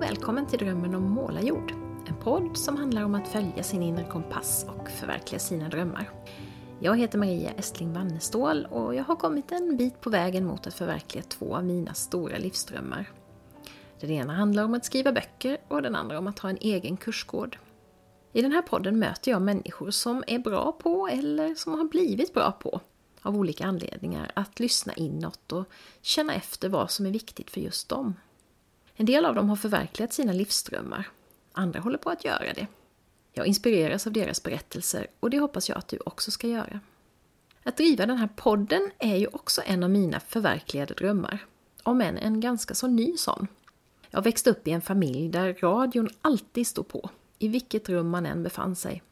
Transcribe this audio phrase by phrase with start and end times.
[0.00, 1.72] Och välkommen till Drömmen om målarjord.
[2.06, 6.10] En podd som handlar om att följa sin inre kompass och förverkliga sina drömmar.
[6.80, 10.74] Jag heter Maria Estling Wannestål och jag har kommit en bit på vägen mot att
[10.74, 13.10] förverkliga två av mina stora livsdrömmar.
[14.00, 16.96] Den ena handlar om att skriva böcker och den andra om att ha en egen
[16.96, 17.58] kursgård.
[18.32, 22.34] I den här podden möter jag människor som är bra på eller som har blivit
[22.34, 22.80] bra på
[23.22, 25.64] av olika anledningar att lyssna inåt och
[26.02, 28.14] känna efter vad som är viktigt för just dem.
[29.00, 31.08] En del av dem har förverkligat sina livsdrömmar,
[31.52, 32.66] andra håller på att göra det.
[33.32, 36.80] Jag inspireras av deras berättelser och det hoppas jag att du också ska göra.
[37.62, 41.46] Att driva den här podden är ju också en av mina förverkligade drömmar,
[41.82, 43.46] om än en ganska så ny sån.
[44.10, 48.26] Jag växte upp i en familj där radion alltid stod på, i vilket rum man
[48.26, 49.02] än befann sig.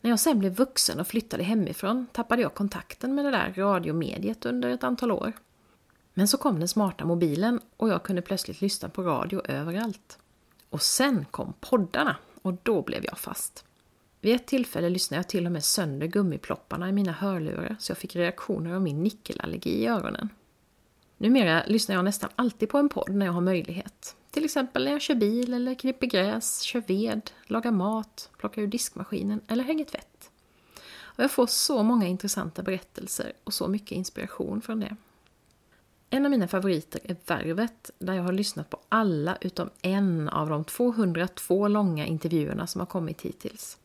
[0.00, 4.46] När jag sen blev vuxen och flyttade hemifrån tappade jag kontakten med det där radiomediet
[4.46, 5.32] under ett antal år.
[6.14, 10.18] Men så kom den smarta mobilen och jag kunde plötsligt lyssna på radio överallt.
[10.70, 13.64] Och sen kom poddarna och då blev jag fast.
[14.20, 17.98] Vid ett tillfälle lyssnade jag till och med sönder gummiplopparna i mina hörlurar så jag
[17.98, 20.28] fick reaktioner av min nickelallergi i öronen.
[21.16, 24.16] Numera lyssnar jag nästan alltid på en podd när jag har möjlighet.
[24.30, 28.66] Till exempel när jag kör bil eller klipper gräs, kör ved, lagar mat, plockar ur
[28.66, 30.30] diskmaskinen eller hänger tvätt.
[31.00, 34.96] Och jag får så många intressanta berättelser och så mycket inspiration från det.
[36.14, 40.48] En av mina favoriter är Värvet, där jag har lyssnat på alla utom en av
[40.48, 43.78] de 202 långa intervjuerna som har kommit hittills.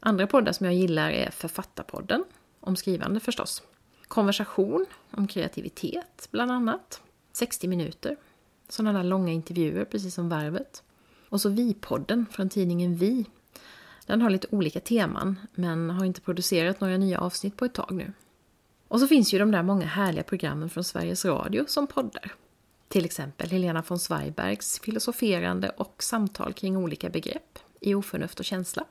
[0.00, 2.24] Andra poddar som jag gillar är Författarpodden,
[2.60, 3.62] om skrivande förstås.
[4.08, 7.02] Konversation, om kreativitet bland annat.
[7.32, 8.16] 60 minuter,
[8.68, 10.82] sådana där långa intervjuer precis som Värvet.
[11.28, 13.26] Och så Vi-podden från tidningen Vi.
[14.06, 17.90] Den har lite olika teman, men har inte producerat några nya avsnitt på ett tag
[17.90, 18.12] nu.
[18.90, 22.32] Och så finns ju de där många härliga programmen från Sveriges Radio som poddar.
[22.88, 28.84] Till exempel Helena von Zweibergs filosoferande och samtal kring olika begrepp i Oförnuft och känsla.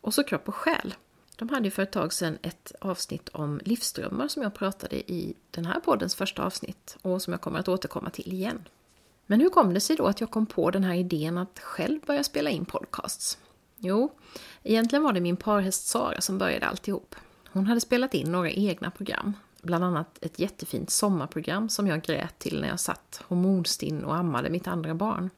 [0.00, 0.94] Och så Kropp och själ.
[1.36, 5.34] De hade ju för ett tag sedan ett avsnitt om livsdrömmar som jag pratade i
[5.50, 8.68] den här poddens första avsnitt och som jag kommer att återkomma till igen.
[9.26, 12.00] Men hur kom det sig då att jag kom på den här idén att själv
[12.00, 13.38] börja spela in podcasts?
[13.78, 14.12] Jo,
[14.62, 17.14] egentligen var det min parhäst Sara som började alltihop.
[17.56, 22.38] Hon hade spelat in några egna program, bland annat ett jättefint sommarprogram som jag grät
[22.38, 25.30] till när jag satt hormonstinn och ammade mitt andra barn.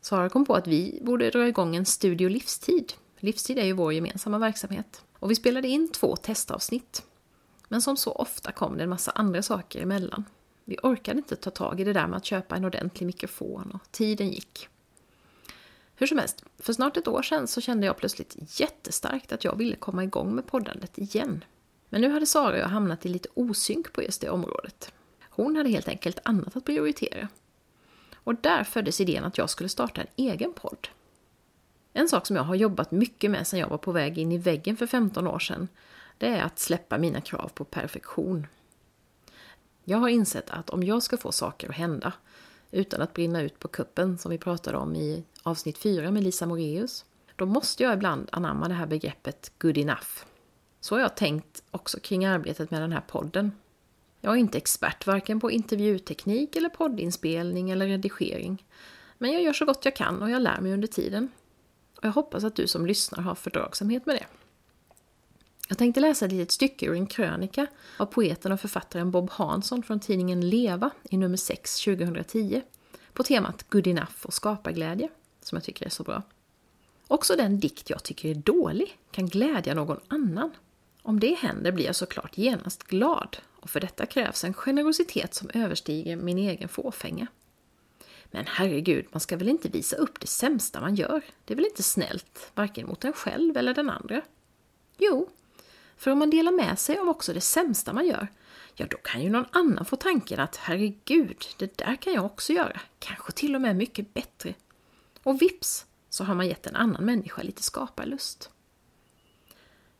[0.00, 2.92] Sara kom på att vi borde dra igång en Studio Livstid.
[3.18, 5.04] Livstid är ju vår gemensamma verksamhet.
[5.18, 7.02] Och vi spelade in två testavsnitt.
[7.68, 10.24] Men som så ofta kom det en massa andra saker emellan.
[10.64, 13.92] Vi orkade inte ta tag i det där med att köpa en ordentlig mikrofon och
[13.92, 14.68] tiden gick.
[15.96, 19.56] Hur som helst, för snart ett år sedan så kände jag plötsligt jättestarkt att jag
[19.56, 21.44] ville komma igång med poddandet igen.
[21.92, 24.92] Men nu hade Sara och jag hamnat i lite osynk på just det området.
[25.30, 27.28] Hon hade helt enkelt annat att prioritera.
[28.14, 30.88] Och där föddes idén att jag skulle starta en egen podd.
[31.92, 34.38] En sak som jag har jobbat mycket med sedan jag var på väg in i
[34.38, 35.68] väggen för 15 år sedan,
[36.18, 38.46] det är att släppa mina krav på perfektion.
[39.84, 42.12] Jag har insett att om jag ska få saker att hända
[42.70, 46.46] utan att brinna ut på kuppen som vi pratade om i avsnitt 4 med Lisa
[46.46, 47.04] Moreus,
[47.36, 50.24] då måste jag ibland anamma det här begreppet good enough.
[50.82, 53.52] Så har jag tänkt också kring arbetet med den här podden.
[54.20, 58.66] Jag är inte expert varken på intervjuteknik eller poddinspelning eller redigering.
[59.18, 61.28] Men jag gör så gott jag kan och jag lär mig under tiden.
[61.96, 64.26] Och jag hoppas att du som lyssnar har fördragsamhet med det.
[65.68, 67.66] Jag tänkte läsa ett litet stycke ur en krönika
[67.96, 72.62] av poeten och författaren Bob Hansson från tidningen Leva i nummer 6 2010
[73.12, 75.08] på temat Good enough och skaparglädje,
[75.42, 76.22] som jag tycker är så bra.
[77.08, 80.50] Också den dikt jag tycker är dålig kan glädja någon annan.
[81.02, 85.50] Om det händer blir jag såklart genast glad och för detta krävs en generositet som
[85.54, 87.26] överstiger min egen fåfänga.
[88.24, 91.22] Men herregud, man ska väl inte visa upp det sämsta man gör?
[91.44, 94.22] Det är väl inte snällt, varken mot en själv eller den andra?
[94.98, 95.28] Jo,
[95.96, 98.28] för om man delar med sig av också det sämsta man gör,
[98.74, 102.52] ja då kan ju någon annan få tanken att herregud, det där kan jag också
[102.52, 104.54] göra, kanske till och med mycket bättre.
[105.22, 108.50] Och vips så har man gett en annan människa lite skaparlust.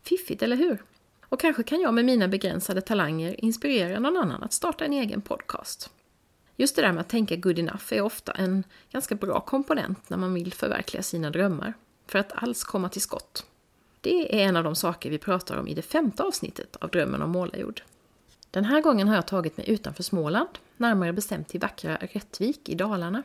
[0.03, 0.82] Fiffigt, eller hur?
[1.32, 5.23] Och kanske kan jag med mina begränsade talanger inspirera någon annan att starta en egen
[5.23, 5.90] podcast.
[6.56, 10.17] Just det där med att tänka good enough är ofta en ganska bra komponent när
[10.17, 11.75] man vill förverkliga sina drömmar,
[12.06, 13.46] för att alls komma till skott.
[14.00, 17.23] Det är en av de saker vi pratar om i det femte avsnittet av Drömmen
[17.23, 17.82] om målarjord.
[18.50, 22.75] Den här gången har jag tagit mig utanför Småland, närmare bestämt till vackra Rättvik i
[22.75, 23.23] Dalarna.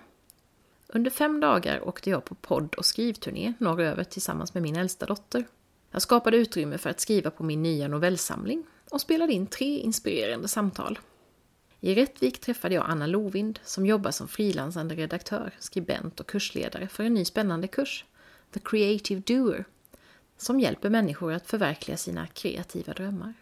[0.87, 5.45] Under fem dagar åkte jag på podd och skrivturné norröver tillsammans med min äldsta dotter.
[5.91, 10.47] Jag skapade utrymme för att skriva på min nya novellsamling och spelade in tre inspirerande
[10.47, 10.99] samtal.
[11.79, 17.03] I Rättvik träffade jag Anna Lovind som jobbar som frilansande redaktör, skribent och kursledare för
[17.03, 18.05] en ny spännande kurs,
[18.53, 19.65] The Creative Doer,
[20.37, 23.33] som hjälper människor att förverkliga sina kreativa drömmar.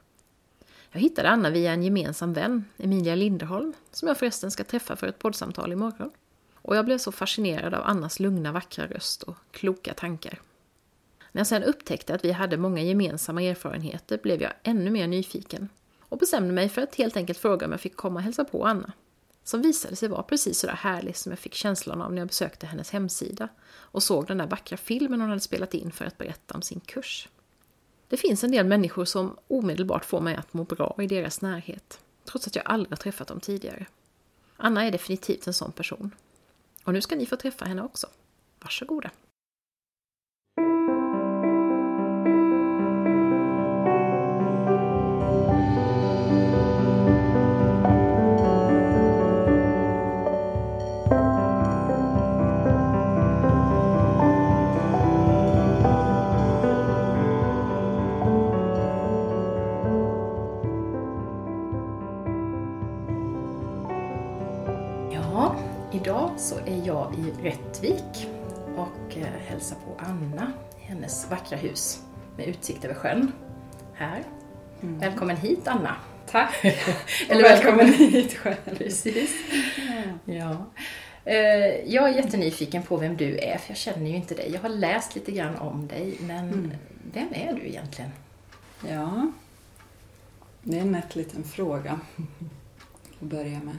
[0.92, 5.08] Jag hittade Anna via en gemensam vän, Emilia Linderholm, som jag förresten ska träffa för
[5.08, 6.12] ett poddsamtal imorgon.
[6.56, 10.42] Och jag blev så fascinerad av Annas lugna, vackra röst och kloka tankar.
[11.36, 15.70] När jag sedan upptäckte att vi hade många gemensamma erfarenheter blev jag ännu mer nyfiken
[16.00, 18.66] och bestämde mig för att helt enkelt fråga om jag fick komma och hälsa på
[18.66, 18.92] Anna.
[19.44, 22.28] Som visade sig vara precis så där härlig som jag fick känslan av när jag
[22.28, 26.18] besökte hennes hemsida och såg den där vackra filmen hon hade spelat in för att
[26.18, 27.30] berätta om sin kurs.
[28.08, 32.00] Det finns en del människor som omedelbart får mig att må bra i deras närhet,
[32.26, 33.86] trots att jag aldrig har träffat dem tidigare.
[34.58, 36.16] Anna är definitivt en sån person.
[36.84, 38.08] Och nu ska ni få träffa henne också.
[38.60, 39.12] Varsågoda!
[66.06, 68.28] Idag så är jag i Rättvik
[68.76, 72.04] och eh, hälsar på Anna i hennes vackra hus
[72.38, 73.32] med utsikt över sjön.
[73.94, 74.24] Här.
[74.82, 75.00] Mm.
[75.00, 75.96] Välkommen hit Anna!
[76.28, 76.66] Tack!
[77.30, 78.78] Eller välkommen hit själv!
[78.78, 79.32] Precis.
[80.26, 80.66] Ja.
[81.24, 81.36] Eh,
[81.86, 84.52] jag är jättenyfiken på vem du är, för jag känner ju inte dig.
[84.54, 86.72] Jag har läst lite grann om dig, men mm.
[87.14, 88.12] vem är du egentligen?
[88.90, 89.32] Ja,
[90.64, 92.00] det är en nätt liten fråga
[93.20, 93.78] att börja med.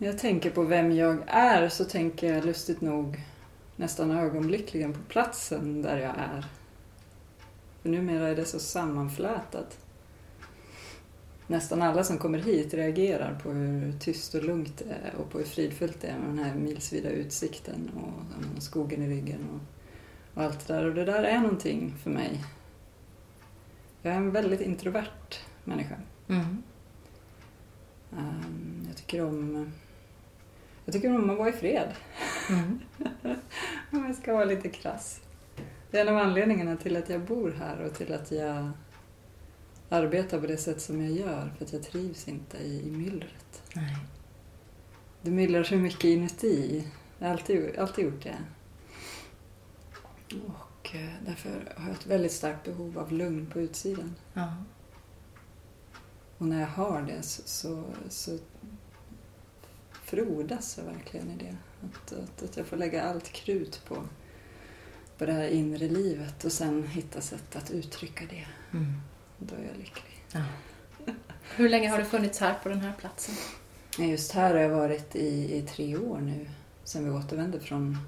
[0.00, 3.20] När jag tänker på vem jag är så tänker jag lustigt nog
[3.76, 6.46] nästan ögonblickligen på platsen där jag är.
[7.82, 9.78] För numera är det så sammanflätat.
[11.46, 15.38] Nästan alla som kommer hit reagerar på hur tyst och lugnt det är och på
[15.38, 19.60] hur fridfullt det är med den här milsvida utsikten och skogen i ryggen och,
[20.36, 20.84] och allt det där.
[20.84, 22.44] Och det där är någonting för mig.
[24.02, 25.96] Jag är en väldigt introvert människa.
[26.28, 26.62] Mm.
[28.10, 29.72] Um, jag tycker om
[30.84, 31.94] jag tycker om att vara i fred.
[32.50, 32.80] Mm.
[33.92, 35.20] Om jag ska vara lite krass.
[35.90, 38.70] Det är en av anledningarna till att jag bor här och till att jag
[39.88, 41.52] arbetar på det sätt som jag gör.
[41.56, 43.62] För att jag trivs inte i, i myllret.
[43.74, 43.96] Nej.
[45.22, 46.84] Det myllrar så mycket inuti.
[47.18, 48.36] Jag har alltid, alltid gjort det.
[50.46, 54.14] Och eh, därför har jag ett väldigt starkt behov av lugn på utsidan.
[54.34, 54.54] Ja.
[56.38, 58.38] Och när jag har det så, så, så
[60.10, 61.56] frodas jag verkligen i det.
[61.86, 63.96] Att, att, att jag får lägga allt krut på,
[65.18, 68.46] på det här inre livet och sen hitta sätt att uttrycka det.
[68.72, 68.92] Mm.
[69.38, 70.24] Då är jag lycklig.
[70.32, 70.42] Ja.
[71.56, 73.34] Hur länge har du funnits här på den här platsen?
[73.98, 76.50] Just här har jag varit i, i tre år nu.
[76.84, 77.98] Sen vi återvände från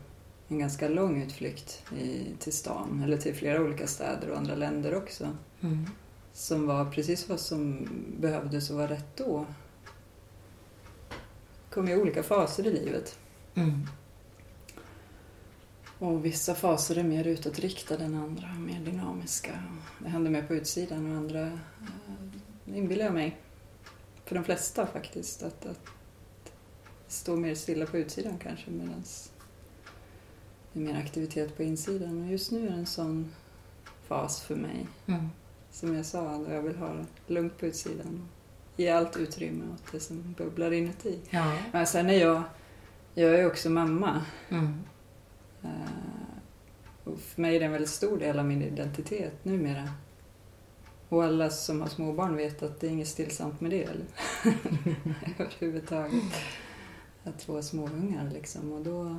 [0.48, 4.94] en ganska lång utflykt i, till stan, eller till flera olika städer och andra länder
[4.94, 5.36] också.
[5.60, 5.86] Mm.
[6.32, 7.88] Som var precis vad som
[8.20, 9.46] behövdes och var rätt då
[11.72, 13.18] kommer i olika faser i livet.
[13.54, 13.86] Mm.
[15.98, 19.62] Och vissa faser är mer utåtriktade än andra, mer dynamiska.
[19.98, 23.36] Det händer mer på utsidan och andra äh, inbillar jag mig,
[24.24, 25.88] för de flesta faktiskt, att, att
[27.08, 29.04] stå mer stilla på utsidan kanske medan
[30.72, 32.22] det är mer aktivitet på insidan.
[32.22, 33.32] Och just nu är det en sån
[34.06, 34.86] fas för mig.
[35.06, 35.28] Mm.
[35.70, 38.28] Som jag sa, då jag vill ha lugnt på utsidan
[38.76, 41.18] ge allt utrymme åt det som bubblar inuti.
[41.30, 41.56] Ja.
[41.72, 42.42] Men sen är jag,
[43.14, 44.24] jag är också mamma.
[44.48, 44.78] Mm.
[45.64, 45.70] Uh,
[47.04, 49.88] och för mig är det en väldigt stor del av min identitet numera.
[51.08, 53.84] Och alla som har småbarn vet att det är inget stillsamt med det.
[55.38, 56.22] Överhuvudtaget.
[57.24, 58.72] Att få småungar liksom.
[58.72, 59.16] Och då...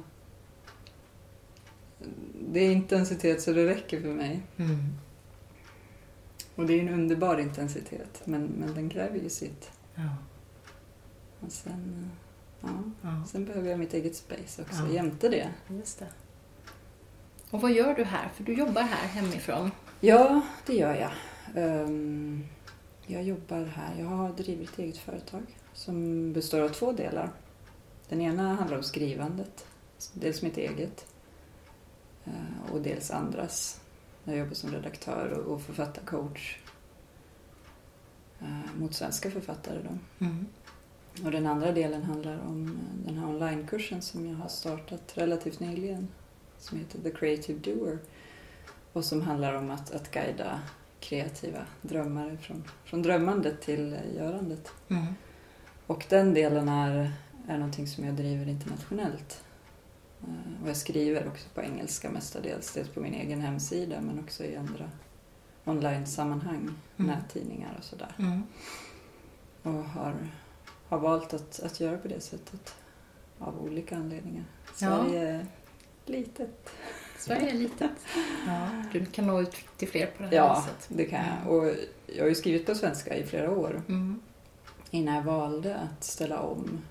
[2.50, 4.42] Det är intensitet så det räcker för mig.
[4.58, 4.78] Mm.
[6.56, 9.72] Och det är en underbar intensitet, men, men den kräver ju sitt.
[9.96, 10.10] Ja.
[11.40, 12.12] Och sen,
[12.62, 12.70] ja,
[13.02, 13.24] ja.
[13.28, 14.94] sen behöver jag mitt eget space också, ja.
[14.94, 15.50] jämte det.
[15.68, 16.08] Just det.
[17.50, 18.30] Och vad gör du här?
[18.30, 19.72] För du jobbar här hemifrån.
[20.00, 21.12] Ja, det gör jag.
[21.86, 22.46] Um,
[23.08, 24.00] jag jobbar här.
[24.00, 25.44] Jag har drivit eget företag
[25.74, 27.30] som består av två delar.
[28.10, 29.66] Den ena handlar om skrivandet,
[30.14, 31.06] dels mitt eget
[32.26, 33.82] eh, och dels andras.
[34.24, 36.58] Jag jobbar som redaktör och författarcoach
[38.40, 39.80] eh, mot svenska författare.
[39.84, 40.26] Då.
[40.26, 40.46] Mm.
[41.26, 45.60] Och den andra delen handlar om eh, den här onlinekursen som jag har startat relativt
[45.60, 46.08] nyligen
[46.58, 47.98] som heter The Creative Doer
[48.94, 50.62] och som handlar om att, att guida
[51.00, 54.72] kreativa drömmare från, från drömmandet till görandet.
[54.90, 55.06] Mm.
[55.88, 57.12] Och den delen är,
[57.48, 59.44] är någonting som jag driver internationellt.
[60.28, 64.44] Eh, och jag skriver också på engelska mestadels, dels på min egen hemsida men också
[64.44, 64.90] i andra
[65.66, 67.12] online-sammanhang, Mm.
[67.12, 68.16] nättidningar och sådär.
[68.20, 68.44] Mm.
[69.64, 70.16] Och har,
[70.88, 72.76] har valt att, att göra på det sättet
[73.40, 74.44] av olika anledningar.
[74.66, 74.72] Ja.
[74.76, 75.46] Sverige är
[76.06, 76.70] litet.
[77.20, 77.92] Sverige är litet.
[78.48, 80.98] Ja, du kan nå ut till fler på det här Ja, viset.
[80.98, 81.54] det kan jag.
[81.54, 81.74] Och
[82.08, 84.22] jag har ju skrivit på svenska i flera år Mm.
[84.90, 86.82] innan jag valde att ställa om.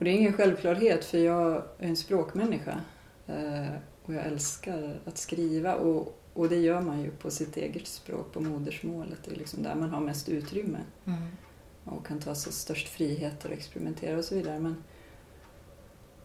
[0.00, 2.80] Och det är ingen självklarhet för jag är en språkmänniska.
[3.26, 3.66] eh,
[4.04, 8.32] Och jag älskar att skriva och, och det gör man ju på sitt eget språk,
[8.32, 9.18] på modersmålet.
[9.24, 11.22] Det är liksom där man har mest utrymme Mm.
[11.84, 14.58] och kan ta sig störst friheter och experimentera och så vidare.
[14.60, 14.76] Men,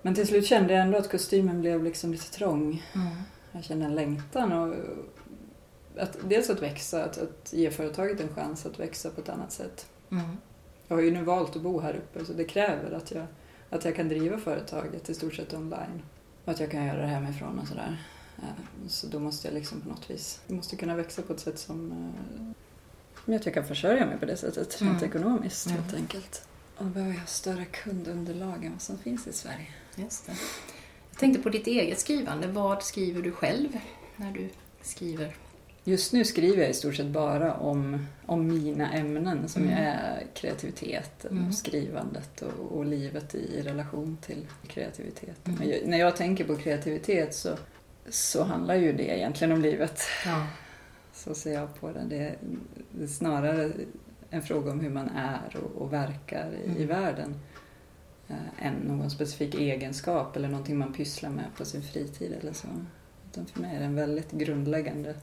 [0.01, 2.83] men till slut kände jag ändå att kostymen blev liksom lite trång.
[2.95, 3.07] Mm.
[3.51, 4.75] Jag kände en längtan och
[5.97, 9.51] att, dels att växa, att, att ge företaget en chans att växa på ett annat
[9.51, 9.87] sätt.
[10.11, 10.25] Mm.
[10.87, 13.25] Jag har ju nu valt att bo här uppe så det kräver att jag,
[13.75, 16.01] att jag kan driva företaget i stort sett online.
[16.45, 17.97] Och att jag kan göra det hemifrån och sådär.
[18.37, 21.39] Eh, Så då måste jag liksom på något vis, jag måste kunna växa på ett
[21.39, 21.91] sätt som
[23.27, 25.09] eh, jag kan försörja mig på det sättet, rent Mm.
[25.09, 25.81] ekonomiskt Mm.
[25.83, 26.47] helt enkelt.
[26.77, 29.67] Och då behöver jag ha större kundunderlag än vad som finns i Sverige.
[29.95, 30.31] Just det.
[31.11, 32.47] Jag tänkte på ditt eget skrivande.
[32.47, 33.69] Vad skriver du själv
[34.15, 34.49] när du
[34.81, 35.35] skriver?
[35.87, 39.73] Just nu skriver jag i stort sett bara om, om mina ämnen som Mm.
[39.77, 41.47] är kreativiteten Mm.
[41.47, 45.35] och skrivandet och, och livet i relation till kreativiteten.
[45.53, 45.59] Mm.
[45.59, 47.57] Men jag, när jag tänker på kreativitet så,
[48.09, 49.99] så handlar ju det egentligen om livet.
[50.25, 50.47] Ja.
[51.13, 52.03] Så ser jag på det.
[52.09, 52.35] Det,
[52.91, 53.71] det är snarare
[54.29, 56.87] en fråga om hur man är och, och verkar i, i Mm.
[56.87, 57.35] världen
[58.27, 62.67] eh, än någon specifik egenskap eller någonting man pysslar med på sin fritid eller så.
[63.31, 65.15] Utan för mig är det en väldigt grundläggande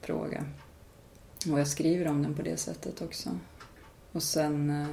[0.00, 0.44] fråga.
[1.52, 3.30] Och jag skriver om den på det sättet också.
[4.12, 4.86] Och sen eh,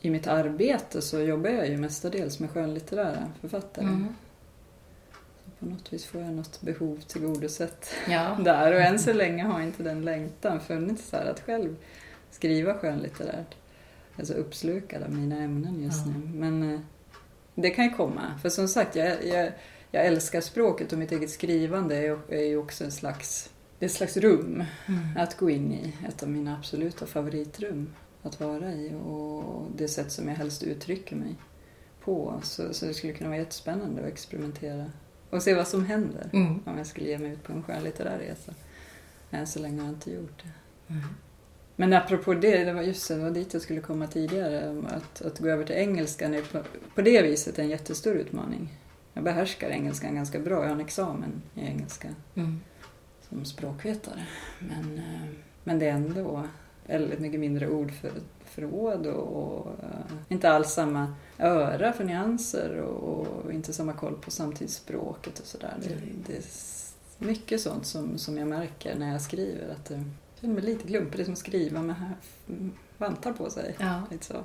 [0.00, 3.84] i mitt arbete så jobbar jag ju mestadels med skönlitterära författare.
[3.84, 4.08] Mm.
[5.44, 8.36] Så på något vis får jag något behov tillgodosett Ja.
[8.44, 11.76] där och än så länge har inte den längtan funnits så här att själv
[12.30, 13.54] skriva skönlitterärt.
[14.18, 16.12] Alltså uppslukad av mina ämnen just Ja.
[16.12, 16.38] nu.
[16.38, 16.80] Men eh,
[17.54, 18.38] det kan ju komma.
[18.42, 19.52] För som sagt, jag, jag,
[19.90, 23.88] jag älskar språket och mitt eget skrivande är, är ju också en slags, det är
[23.88, 25.00] ett slags rum Mm.
[25.16, 25.92] att gå in i.
[26.08, 27.90] Ett av mina absoluta favoritrum
[28.22, 31.34] att vara i och det sätt som jag helst uttrycker mig
[32.04, 32.40] på.
[32.42, 34.90] Så, så det skulle kunna vara jättespännande att experimentera
[35.30, 36.60] och se vad som händer Mm.
[36.66, 38.54] om jag skulle ge mig ut på en skönlitterär resa.
[39.30, 40.50] Än så länge har jag inte gjort det.
[40.94, 41.04] Mm.
[41.76, 44.82] Men apropå det, det var just det, var dit jag skulle komma tidigare.
[44.88, 46.62] Att, att gå över till engelskan är på,
[46.94, 48.78] på det viset en jättestor utmaning.
[49.14, 52.60] Jag behärskar engelskan ganska bra, jag har en examen i engelska Mm.
[53.30, 54.26] Som språkvetare.
[54.58, 55.28] Men, eh,
[55.64, 56.44] men det är ändå
[56.86, 63.52] väldigt mycket mindre ordförråd och, och eh, inte alls samma öra för nyanser och, och
[63.52, 65.74] inte samma koll på samtidsspråket och sådär.
[65.82, 66.24] Det, Mm.
[66.26, 66.42] det är
[67.18, 70.04] mycket sånt som, som jag märker när jag skriver att det
[70.40, 71.18] känner mig lite klumpig.
[71.18, 71.94] Det är som att skriva med
[72.98, 73.76] vantar på sig.
[73.78, 74.02] Ja.
[74.10, 74.36] Lite så.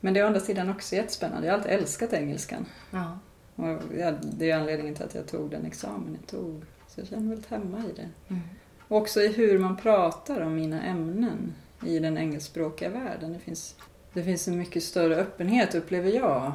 [0.00, 1.46] Men det är å andra sidan också jättespännande.
[1.46, 2.66] Jag har alltid älskat engelskan.
[2.90, 3.18] Ja.
[3.54, 3.78] Och
[4.22, 6.62] det är anledningen till att jag tog den examen jag tog.
[6.98, 8.08] Jag känner mig väldigt hemma i det.
[8.28, 8.42] Mm.
[8.88, 11.54] Och också i hur man pratar om mina ämnen
[11.86, 13.32] i den engelskspråkiga världen.
[13.32, 13.76] Det finns,
[14.12, 16.52] det finns en mycket större öppenhet, upplever jag,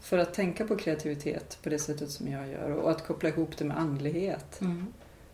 [0.00, 3.56] för att tänka på kreativitet på det sättet som jag gör och att koppla ihop
[3.58, 4.60] det med andlighet.
[4.60, 4.86] Mm.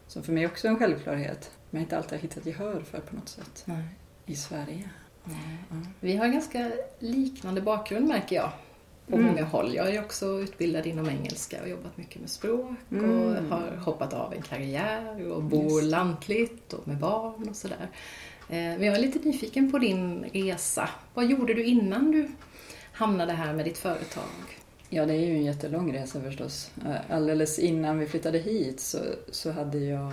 [0.07, 3.01] Som för mig också är en självklarhet, men jag inte alltid har hittat gehör för
[3.01, 3.85] på något sätt Nej.
[4.27, 4.91] i Sverige.
[5.25, 5.33] Ja.
[6.01, 8.53] Vi har ganska liknande bakgrund märker jag.
[9.11, 9.27] På Mm.
[9.27, 9.75] många håll.
[9.75, 13.11] Jag är också utbildad inom engelska och jobbat mycket med språk Mm.
[13.11, 17.89] och har hoppat av en karriär och bor Just lantligt och med barn och sådär.
[18.49, 20.89] Eh, Men jag är lite nyfiken på din resa.
[21.15, 22.29] Vad gjorde du innan du
[22.93, 24.25] hamnade här med ditt företag?
[24.93, 26.71] Ja, det är ju en jättelång resa förstås.
[26.87, 28.99] Eh, Alldeles innan vi flyttade hit så,
[29.33, 30.13] så hade jag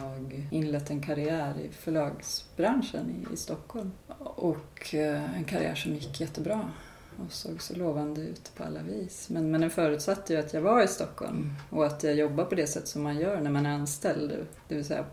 [0.51, 3.92] inlett en karriär i förlagsbranschen i, i Stockholm.
[4.20, 6.70] Och eh, en karriär som gick jättebra
[7.26, 9.30] och såg så lovande ut på alla vis.
[9.30, 12.56] Men, men den förutsatte ju att jag var i Stockholm och att jag jobbar på
[12.56, 14.46] det sätt som man gör när man är anställd.
[14.68, 15.06] Det vill säga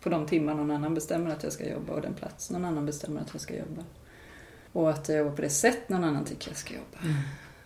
[0.00, 2.86] på de timmar någon annan bestämmer att jag ska jobba och den plats någon annan
[2.86, 3.84] bestämmer att jag ska jobba.
[4.72, 6.98] Och att jag jobbar på det sätt någon annan tycker jag ska jobba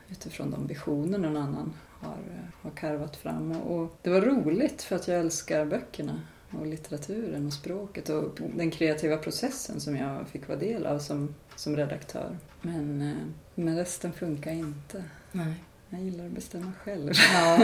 [0.08, 3.52] utifrån de visioner någon annan har, eh, har karvat fram.
[3.52, 8.38] Och, och det var roligt för att jag älskar böckerna och litteraturen och språket och
[8.54, 12.38] den kreativa processen som jag fick vara del av som, som redaktör.
[12.62, 13.16] Men, eh,
[13.54, 15.04] men resten funkar inte.
[15.32, 15.54] Nej.
[15.90, 17.12] Jag gillar att bestämma själv.
[17.34, 17.54] Ja.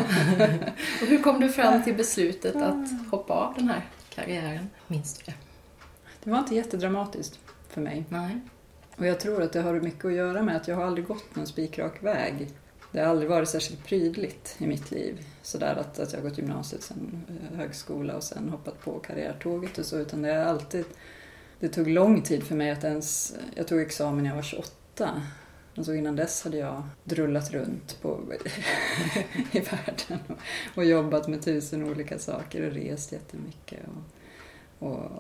[1.02, 4.70] och hur kom du fram till beslutet att hoppa av den här karriären?
[4.86, 5.34] Minns du det?
[6.24, 8.04] Det var inte jättedramatiskt för mig.
[8.08, 8.40] Nej.
[8.96, 11.36] Och jag tror att det har mycket att göra med att jag har aldrig gått
[11.36, 12.48] någon spikrak väg.
[12.92, 15.26] Det har aldrig varit särskilt prydligt i mitt liv.
[15.42, 19.78] Sådär att, att jag har gått gymnasiet, sen eh, högskola och sen hoppat på karriärtåget
[19.78, 19.99] och så.
[19.99, 20.84] Utan det har alltid...
[21.61, 23.34] Det tog lång tid för mig att ens...
[23.54, 25.22] Jag tog examen när jag var 28.
[25.76, 28.20] Alltså innan dess hade jag drullat runt på,
[29.52, 30.37] i världen och,
[30.75, 33.80] och jobbat med tusen olika saker och rest jättemycket.
[34.78, 35.11] Och, och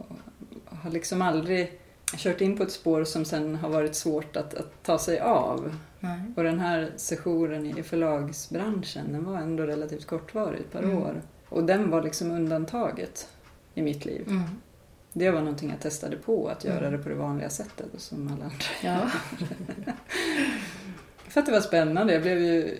[0.64, 1.81] har liksom aldrig
[2.16, 5.76] kört in på ett spår som sen har varit svårt att, att ta sig av.
[6.00, 6.20] Nej.
[6.36, 10.98] Och den här sessionen i förlagsbranschen, den var ändå relativt kortvarig, ett par Mm.
[10.98, 11.22] år.
[11.48, 13.28] Och den var liksom undantaget
[13.74, 14.24] i mitt liv.
[14.28, 14.42] Mm.
[15.12, 16.92] Det var någonting jag testade på, att göra Mm.
[16.92, 18.56] det på det vanliga sättet som alla andra.
[18.82, 19.10] Ja.
[21.28, 22.12] För att det var spännande.
[22.12, 22.78] Jag blev ju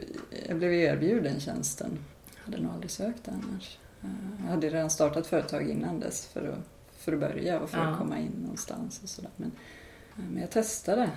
[0.49, 1.99] jag blev ju erbjuden tjänsten.
[2.37, 3.79] Jag hade nog aldrig sökt det annars.
[4.03, 4.09] Eh,
[4.45, 6.72] Jag hade redan startat företag innan dess för att,
[7.03, 7.85] för att börja och för Ja.
[7.85, 9.31] att komma in någonstans och sådär.
[9.37, 9.53] Men,
[10.17, 11.11] eh, men jag testade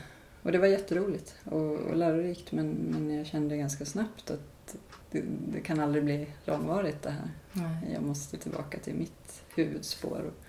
[0.44, 4.76] och det var jätteroligt och, och lärorikt men, men jag kände ganska snabbt att
[5.12, 5.24] det,
[5.54, 7.30] det kan aldrig bli långvarigt det här.
[7.54, 7.92] Nej.
[7.94, 10.22] Jag måste tillbaka till mitt huvudspår.
[10.28, 10.46] Och,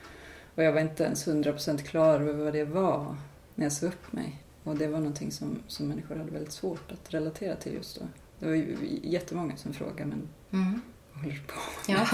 [0.55, 3.17] och jag var inte ens 100% klar över vad det var
[3.55, 4.43] när jag sa upp mig.
[4.65, 8.07] Och det var någonting som, som människor hade väldigt svårt att relatera till just då.
[8.39, 10.81] Det var ju jättemånga som frågade, men Mm.
[11.23, 11.61] Håller på
[11.93, 12.07] Ja.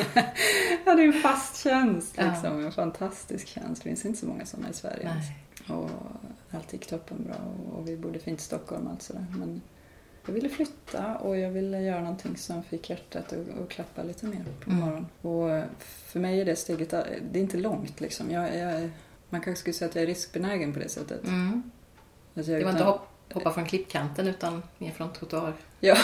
[0.85, 2.31] Jag hade ju en fast tjänst, Ja.
[2.31, 2.65] liksom.
[2.65, 3.83] en fantastisk tjänst.
[3.83, 5.15] Det finns inte så många sådana i Sverige.
[5.15, 5.77] Nej.
[5.79, 5.91] Och
[6.51, 9.27] allt gick toppenbra och, och vi bodde fint i Stockholm och allt sådär.
[9.39, 9.63] Men
[10.27, 14.27] jag ville flytta och jag ville göra någonting som fick hjärtat att, att klappa lite
[14.27, 14.81] mer på Mm.
[14.85, 15.07] morgonen.
[15.23, 18.31] Och för mig är det steget, det är inte långt liksom.
[18.31, 18.91] Jag, jag,
[19.31, 21.25] man kanske skulle säga att jag är riskbenägen på det sättet.
[21.25, 21.63] Mm.
[22.35, 25.53] Jag Det var utan- inte hopp, hoppa från klippkanten utan mer från trottoar.
[25.81, 25.97] Ja.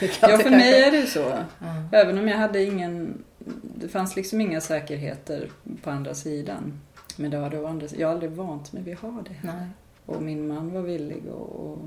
[0.20, 1.32] Ja, för mig är det så.
[1.58, 1.88] Ja.
[1.92, 3.24] Även om jag hade ingen...
[3.62, 5.50] Det fanns liksom inga säkerheter
[5.82, 6.80] på andra sidan.
[7.16, 7.86] Men det var det andra.
[7.96, 9.36] Jag har aldrig vant mig vid att ha det.
[9.42, 9.66] Nej.
[10.06, 11.78] Och min man var villig att,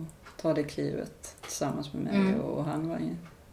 [0.42, 2.16] ta det klivet tillsammans med mig.
[2.16, 2.42] Mm.
[2.42, 3.00] Och han var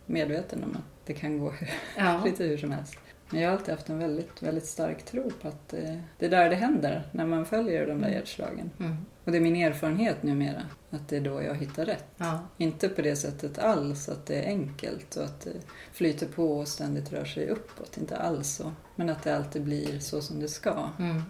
[0.07, 1.53] medveten om att det kan gå
[1.97, 2.23] Ja.
[2.25, 2.99] lite hur som helst.
[3.33, 6.51] Jag har alltid haft en väldigt, väldigt stark tro på att eh, det är där
[6.51, 7.09] det händer.
[7.13, 8.13] När man följer de där Mm.
[8.13, 8.71] hjärtslagen.
[8.81, 8.97] Mm.
[9.25, 10.63] Och det är min erfarenhet numera.
[10.91, 12.05] Att det är då jag hittar rätt.
[12.17, 12.41] Ja.
[12.57, 15.53] Inte på det sättet alls att det är enkelt och att det
[15.93, 17.97] flyter på och ständigt rör sig uppåt.
[17.99, 18.73] Inte alls så.
[18.97, 20.89] Men att det alltid blir så som det ska.
[20.99, 21.23] Mm.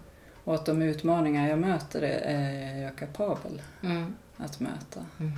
[0.44, 4.14] Och att de utmaningar jag möter är jag kapabel Mm.
[4.36, 5.32] att möta Mm.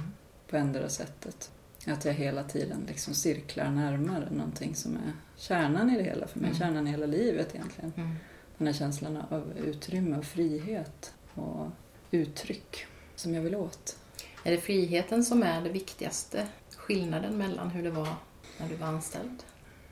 [0.51, 1.51] på ändra sättet.
[1.87, 6.39] Att jag hela tiden liksom cirklar närmare någonting som är kärnan i det hela för
[6.39, 6.49] mig.
[6.51, 6.59] Mm.
[6.59, 7.93] Kärnan i hela livet egentligen.
[7.97, 8.17] Mm.
[8.59, 11.67] Den här känslan av utrymme och frihet och
[12.11, 13.97] uttryck som jag vill åt.
[14.45, 16.47] Är det friheten som är det viktigaste?
[16.77, 18.09] Skillnaden mellan hur det var
[18.59, 19.43] när du var anställd?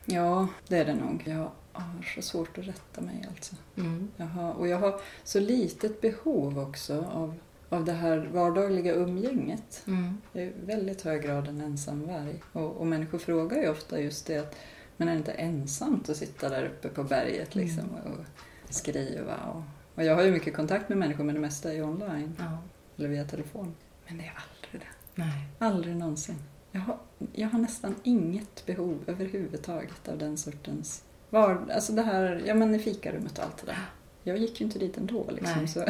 [0.05, 1.23] Ja, det är det nog.
[1.25, 3.55] Jag har så svårt att rätta mig alltså.
[3.77, 4.11] Mm.
[4.17, 7.35] Jag har, och jag har så litet behov också av,
[7.69, 9.83] av det här vardagliga umgänget.
[9.87, 10.17] Mm.
[10.33, 12.43] Jag är i väldigt hög grad en ensam varg.
[12.53, 14.55] Och, och människor frågar ju ofta just det att
[14.97, 18.25] men är det inte ensamt att sitta där uppe på berget liksom och
[18.73, 19.35] skriva?
[19.35, 19.63] Och,
[19.95, 22.57] och jag har ju mycket kontakt med människor men det mesta är ju online Ja.
[22.97, 23.75] eller via telefon.
[24.07, 25.21] Men det är aldrig det.
[25.21, 25.47] Nej.
[25.59, 26.35] Aldrig någonsin.
[26.71, 26.97] Jag har,
[27.33, 31.03] jag har nästan inget behov överhuvudtaget av den sortens...
[31.29, 33.89] Var, alltså det här, ja men i fikarummet och allt det där.
[34.23, 35.67] Jag gick ju inte dit ändå liksom.
[35.67, 35.85] Så,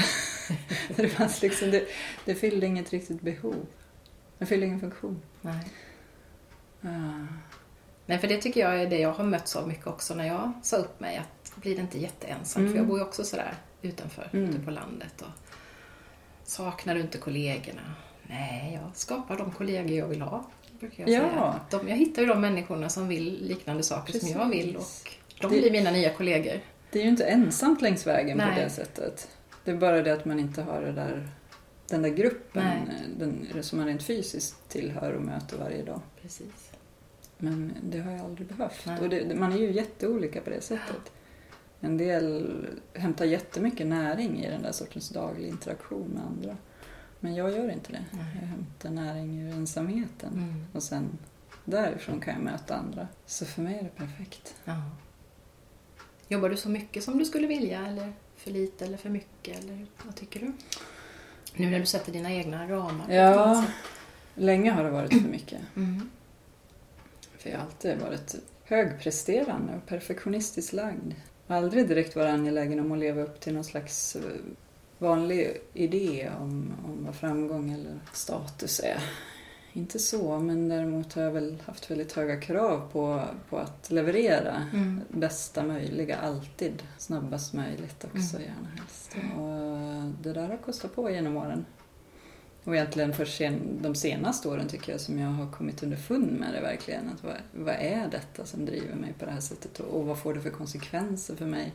[0.95, 1.87] så det, fanns liksom, det,
[2.25, 3.65] det fyllde inget riktigt behov.
[4.37, 5.21] Det fyllde ingen funktion.
[5.41, 5.59] Nej.
[6.81, 7.25] Ah,
[8.05, 10.51] Nej, för det tycker jag är det jag har mötts av mycket också när jag
[10.63, 11.17] sa upp mig.
[11.17, 12.61] Att blir det inte jätteensamt?
[12.61, 12.71] Mm.
[12.71, 14.49] För jag bor ju också sådär utanför, Mm.
[14.49, 15.21] ute på landet.
[15.21, 15.27] Och
[16.43, 17.93] saknar du inte kollegorna?
[18.27, 20.45] Nej, jag skapar de kollegor jag vill ha.
[20.79, 21.29] Brukar jag, Ja.
[21.29, 21.59] säga.
[21.81, 25.03] De, jag hittar ju de människorna som vill liknande saker som jag vill Precis.
[25.05, 26.59] och de Det- blir mina nya kollegor.
[26.91, 28.55] Det är ju inte ensamt längs vägen Nej.
[28.55, 29.29] på det sättet.
[29.63, 31.27] Det är bara det att man inte har det där,
[31.87, 32.65] den där gruppen
[33.17, 36.01] den, som man rent fysiskt tillhör och möter varje dag.
[36.21, 36.71] Precis.
[37.37, 38.85] Men det har jag aldrig behövt.
[38.85, 38.99] Nej.
[38.99, 41.11] Och det, man är ju jätteolika på det sättet.
[41.79, 42.55] En del
[42.93, 46.57] hämtar jättemycket näring i den där sortens daglig interaktion med andra.
[47.19, 48.05] Men jag gör inte det.
[48.11, 48.37] Nej.
[48.41, 50.33] Jag hämtar näring ur ensamheten.
[50.33, 50.65] Mm.
[50.73, 51.17] Och sen
[51.65, 53.07] därifrån kan jag möta andra.
[53.25, 54.55] Så för mig är det perfekt.
[54.65, 54.81] Ja.
[56.31, 59.63] Jobbar du så mycket som du skulle vilja eller för lite eller för mycket?
[59.63, 60.51] Eller vad tycker du?
[61.55, 63.11] Nu när du sätter dina egna ramar.
[63.13, 63.65] Ja.
[64.35, 65.59] Länge har det varit för mycket.
[65.75, 66.09] Mm.
[67.37, 71.13] För jag har alltid varit högpresterande och perfektionistiskt lagd.
[71.47, 74.21] Aldrig direkt varit angelägen om att leva upp till någon slags eh,
[74.97, 78.99] vanlig idé om, om vad framgång eller status är.
[79.73, 84.63] Inte så, men däremot har jag väl haft väldigt höga krav på, på att leverera
[84.73, 85.01] Mm.
[85.09, 86.83] bästa möjliga, alltid.
[86.97, 88.47] Snabbast möjligt också, Mm.
[88.47, 89.15] gärna helst.
[89.37, 91.65] Och det där har kostat på genom åren.
[92.63, 96.53] Och egentligen först sen, de senaste åren tycker jag som jag har kommit underfund med
[96.53, 97.09] det verkligen.
[97.09, 100.19] Att vad, vad är detta som driver mig på det här sättet och, och vad
[100.19, 101.73] får det för konsekvenser för mig?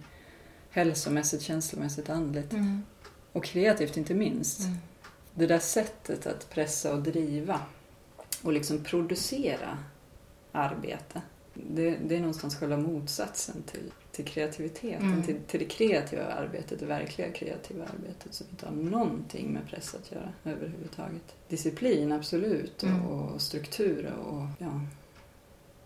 [0.70, 2.52] Hälsomässigt, känslomässigt, andligt.
[2.52, 2.82] Mm.
[3.32, 4.60] Och kreativt inte minst.
[4.60, 4.76] Mm.
[5.34, 7.60] Det där sättet att pressa och driva
[8.44, 9.78] och liksom producera
[10.52, 11.22] arbete.
[11.54, 15.22] Det, det är någonstans själva motsatsen till, till kreativiteten, Mm.
[15.22, 19.94] till, till det kreativa arbetet, det verkliga kreativa arbetet som inte har någonting med press
[19.94, 21.34] att göra överhuvudtaget.
[21.48, 23.06] Disciplin, absolut, Mm.
[23.06, 24.80] och, och struktur och ja,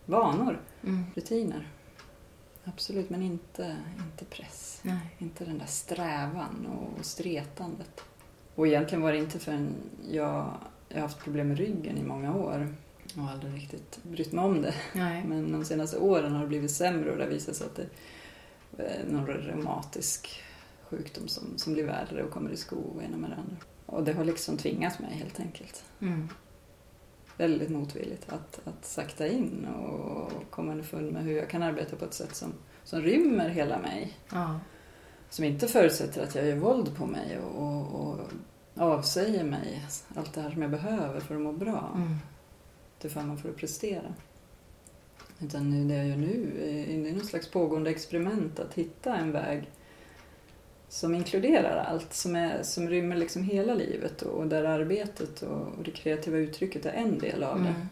[0.07, 1.05] vanor, Mm.
[1.15, 1.69] rutiner.
[2.65, 4.81] Absolut, men inte, inte press.
[4.83, 5.15] Nej.
[5.19, 8.01] Inte den där strävan och stretandet.
[8.55, 9.75] Och egentligen var det inte förrän
[10.11, 10.55] jag,
[10.89, 12.75] jag har haft problem med ryggen i många år
[13.17, 14.75] och har aldrig riktigt brytt mig om det.
[14.93, 15.25] Nej.
[15.25, 17.89] Men de senaste åren har det blivit sämre och det har visat sig att det
[18.83, 20.43] är någon reumatisk
[20.83, 23.57] sjukdom som, som blir värre och kommer i sko och ena med det andra.
[23.87, 25.85] Och det har liksom tvingat mig helt enkelt.
[26.01, 26.29] Mm.
[27.37, 32.05] Väldigt motvilligt att, att sakta in och komma underfund med hur jag kan arbeta på
[32.05, 32.53] ett sätt som,
[32.85, 34.17] som rymmer hela mig.
[34.33, 34.61] Ja.
[35.31, 38.19] Som inte förutsätter att jag gör våld på mig och, och, och
[38.79, 41.93] avsäger mig allt det här som jag behöver för att må bra.
[41.97, 42.17] Mm.
[42.99, 44.15] Till förmån för att prestera.
[45.41, 49.17] Utan nu, det jag gör nu är det är någon slags pågående experiment att hitta
[49.17, 49.71] en väg
[50.89, 55.67] som inkluderar allt, som, är, som rymmer liksom hela livet och, och där arbetet och,
[55.79, 57.69] och det kreativa uttrycket är en del av det.
[57.69, 57.87] Mm.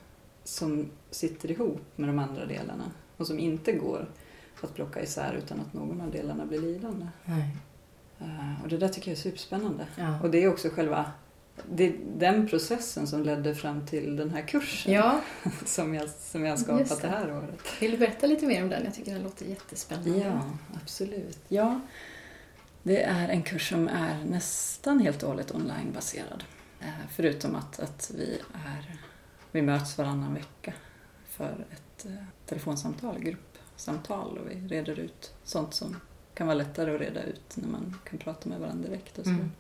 [0.45, 4.09] Som sitter ihop med de andra delarna och som inte går
[4.61, 7.07] att plocka isär utan att någon av delarna blir lidande.
[7.25, 7.57] Nej.
[8.21, 9.87] Eh, Och det där tycker jag är superspännande.
[9.97, 10.21] Ja.
[10.23, 11.13] Och det är också själva
[11.71, 15.21] det är den processen som ledde fram till den här kursen ja,
[15.65, 16.97] som jag, som jag skapat det.
[17.01, 17.61] det här året.
[17.81, 18.85] vill du berätta lite mer om den?
[18.85, 20.19] Jag tycker den låter jättespännande.
[20.19, 20.43] Ja,
[20.83, 21.39] absolut.
[21.49, 21.81] Ja,
[22.83, 26.45] det är en kurs som är nästan helt och hållet onlinebaserad.
[26.81, 28.97] Eh, Förutom att, att vi, är,
[29.53, 30.73] vi möts varannan vecka
[31.29, 32.13] för ett eh,
[32.47, 35.97] telefonsamtal, gruppsamtal och vi reder ut sånt som
[36.37, 39.19] kan vara lättare att reda ut när man kan prata med varandra direkt.
[39.19, 39.31] Och så.
[39.31, 39.51] Mm.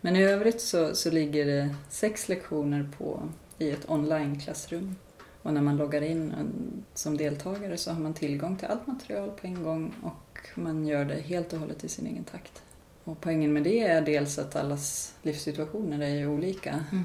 [0.00, 3.22] Men i övrigt så, så ligger det sex lektioner på,
[3.58, 4.96] i ett online-klassrum.
[5.42, 9.30] Och när man loggar in en- som deltagare så har man tillgång till allt material
[9.30, 12.62] på en gång och man gör det helt och hållet i sin egen takt.
[13.04, 17.04] Och poängen med det är dels att allas livssituationer är ju olika Mm.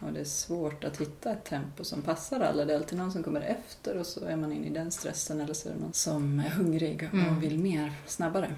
[0.00, 2.64] Och det är svårt att hitta ett tempo som passar alla.
[2.64, 5.40] Det är alltid någon som kommer efter och så är man inne i den stressen
[5.40, 7.40] eller så är det någon som är hungrig och Mm.
[7.40, 8.54] vill mer snabbare.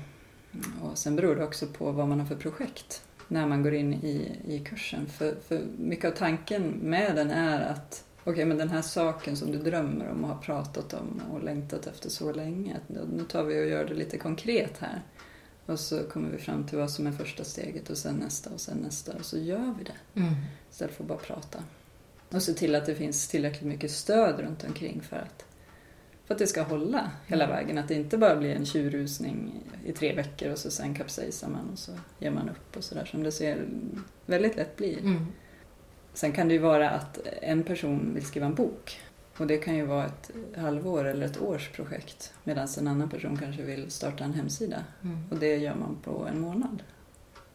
[0.82, 3.94] Och sen beror det också på vad man har för projekt när man går in
[3.94, 5.06] i, i kursen.
[5.06, 9.52] För, för mycket av tanken med den är att okej, men den här saken som
[9.52, 13.62] du drömmer om och har pratat om och längtat efter så länge, nu tar vi
[13.64, 15.02] och gör det lite konkret här.
[15.68, 18.60] Och så kommer vi fram till vad som är första steget och sen nästa och
[18.60, 20.34] sen nästa och så gör vi det Mm.
[20.70, 21.58] istället för att bara prata.
[22.30, 25.44] Och se till att det finns tillräckligt mycket stöd runt omkring för att,
[26.26, 27.56] för att det ska hålla hela Mm.
[27.56, 27.78] vägen.
[27.78, 29.52] Att det inte bara blir en tjurrusning
[29.84, 33.04] i tre veckor och så sen kapsejsar man och så ger man upp och sådär
[33.04, 33.66] som det ser
[34.26, 34.98] väldigt lätt blir.
[34.98, 35.26] Mm.
[36.14, 39.00] Sen kan det ju vara att en person vill skriva en bok
[39.38, 43.36] och det kan ju vara ett halvår eller ett års projekt medan en annan person
[43.36, 45.18] kanske vill starta en hemsida Mm.
[45.30, 46.82] och det gör man på en månad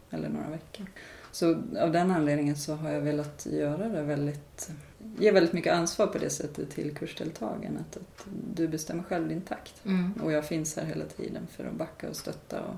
[0.10, 0.86] eller några veckor.
[1.32, 4.72] Så av den anledningen så har jag velat göra det väldigt,
[5.18, 7.80] ge väldigt mycket ansvar på det sättet till kursdeltagarna.
[7.80, 9.86] Att, att du bestämmer själv din takt.
[9.86, 10.14] Mm.
[10.24, 12.76] Och jag finns här hela tiden för att backa och stötta och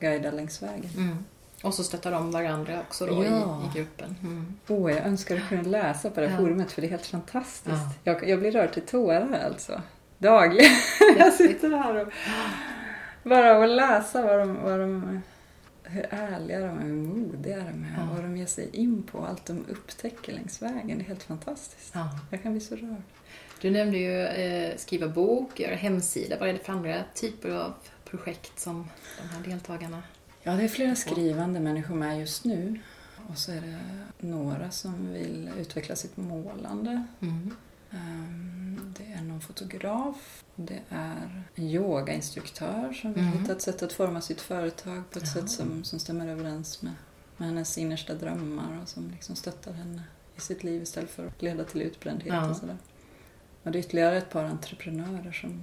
[0.00, 0.90] guida längs vägen.
[0.96, 1.16] Mm.
[1.62, 3.62] Och så stöttar de varandra också då Ja.
[3.64, 4.16] i, i gruppen.
[4.22, 4.54] Mm.
[4.68, 6.40] Åh, jag önskar att kunna läsa på det här Ja.
[6.40, 7.66] forumet för det är helt fantastiskt.
[8.04, 8.12] Ja.
[8.12, 9.82] Jag, jag blir rörd till tårar alltså.
[10.18, 10.70] Dagligen.
[11.18, 12.12] jag sitter här och
[13.22, 15.20] bara och läsa vad de, vad de,
[15.82, 18.08] hur ärliga de är, hur modiga de är, Ja.
[18.14, 20.98] vad de ger sig in på, allt de upptäcker längs vägen.
[20.98, 21.90] Det är helt fantastiskt.
[21.94, 22.08] Ja.
[22.30, 23.02] Jag kan bli så rörd.
[23.60, 26.36] Du nämnde ju eh, skriva bok, göra hemsida.
[26.40, 27.72] Vad är det för andra typer av
[28.04, 28.88] projekt som
[29.22, 30.02] de här deltagarna...
[30.42, 32.80] Ja, det är flera skrivande människor med just nu.
[33.28, 33.78] Och så är det
[34.26, 37.06] några som vill utveckla sitt målande.
[37.20, 37.56] Mm.
[37.90, 40.44] Ehm, Det är någon fotograf.
[40.56, 43.38] Det är en yogainstruktör som vill Mm.
[43.38, 45.34] hitta ett sätt att forma sitt företag på ett Jaha.
[45.34, 46.92] sätt som, som stämmer överens med,
[47.36, 50.02] med hennes innersta drömmar och som liksom stöttar henne
[50.36, 52.50] i sitt liv istället för att leda till utbrändhet Ja.
[52.50, 52.76] och sådär.
[53.62, 55.60] Och det är ytterligare ett par entreprenörer som,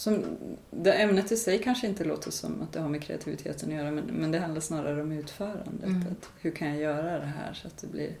[0.00, 0.24] som...
[0.70, 3.90] Det ämnet i sig kanske inte låter som att det har med kreativiteten att göra
[3.90, 5.84] men, men det handlar snarare om utförandet.
[5.84, 6.02] Mm.
[6.02, 8.16] Att hur kan jag göra det här så att det blir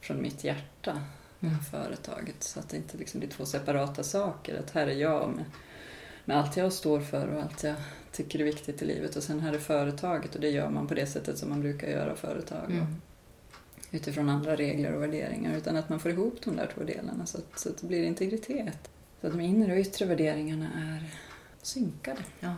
[0.00, 1.02] från mitt hjärta
[1.40, 2.42] här företaget.
[2.42, 4.58] Så att det inte liksom blir två separata saker.
[4.58, 5.44] Att här är jag med,
[6.24, 7.76] med allt jag står för och allt jag
[8.12, 9.16] tycker är viktigt i livet.
[9.16, 11.88] Och sen här är företaget och det gör man på det sättet som man brukar
[11.88, 12.70] göra företag.
[12.70, 12.86] Mm.
[13.90, 17.38] utifrån andra regler och värderingar utan att man får ihop de där två delarna så
[17.38, 18.90] att, så att det blir integritet.
[19.20, 21.04] Så att de inre och yttre värderingarna är
[21.62, 22.20] synkade.
[22.40, 22.54] Ja.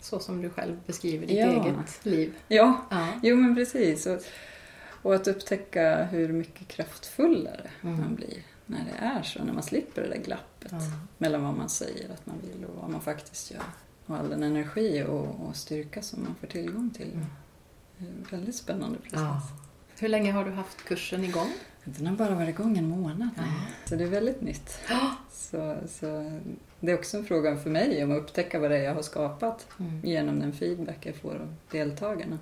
[0.00, 1.46] Så som du själv beskriver ditt Ja.
[1.66, 2.34] eget liv.
[2.48, 3.08] Ja, Ja.
[3.22, 4.06] jo men precis.
[4.06, 4.20] Och,
[5.02, 8.00] och att upptäcka hur mycket kraftfullare Mm.
[8.00, 10.78] man blir när det är så, när man slipper det där glappet Ja.
[11.18, 13.62] mellan vad man säger att man vill och vad man faktiskt gör.
[14.06, 17.12] Och all den energi och, och styrka som man får tillgång till.
[17.12, 17.26] Mm.
[17.98, 19.20] Det är en väldigt spännande process.
[19.20, 19.42] Ja.
[19.98, 21.52] Hur länge har du haft kursen igång?
[21.86, 23.28] Den har bara varit igång en månad nu.
[23.36, 23.42] Ja.
[23.88, 24.78] Så det är väldigt nytt.
[24.88, 25.10] Ja.
[25.30, 26.40] Så, så
[26.80, 29.02] det är också en fråga för mig om att upptäcka vad det är jag har
[29.02, 30.00] skapat Mm.
[30.04, 32.38] genom den feedback jag får av deltagarna.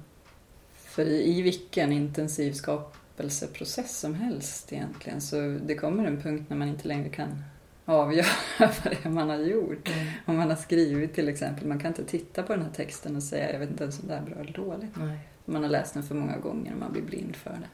[0.75, 6.57] För i, i vilken intensiv skapelseprocess som helst egentligen så det kommer en punkt när
[6.57, 7.45] man inte längre kan
[7.85, 8.27] avgöra
[8.59, 9.89] vad det är man har gjort.
[9.89, 10.07] Mm.
[10.27, 13.23] Om man har skrivit till exempel, man kan inte titta på den här texten och
[13.23, 14.97] säga jag vet inte ens om det här är bra eller dåligt.
[14.97, 15.19] Nej.
[15.45, 17.69] Man har läst den för många gånger och man blir blind för det.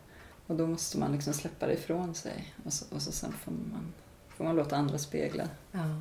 [0.51, 3.51] Och då måste man liksom släppa det ifrån sig och så, och så sen får
[3.53, 3.93] man,
[4.29, 6.01] får man låta andra spegla Ja.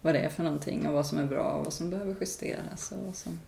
[0.00, 2.92] vad det är för någonting och vad som är bra och vad som behöver justeras.
[2.92, 3.40] Och, vad som,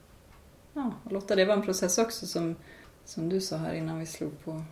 [0.72, 2.56] ja, och låta det vara en process också som,
[3.04, 4.62] som du sa här innan vi slog på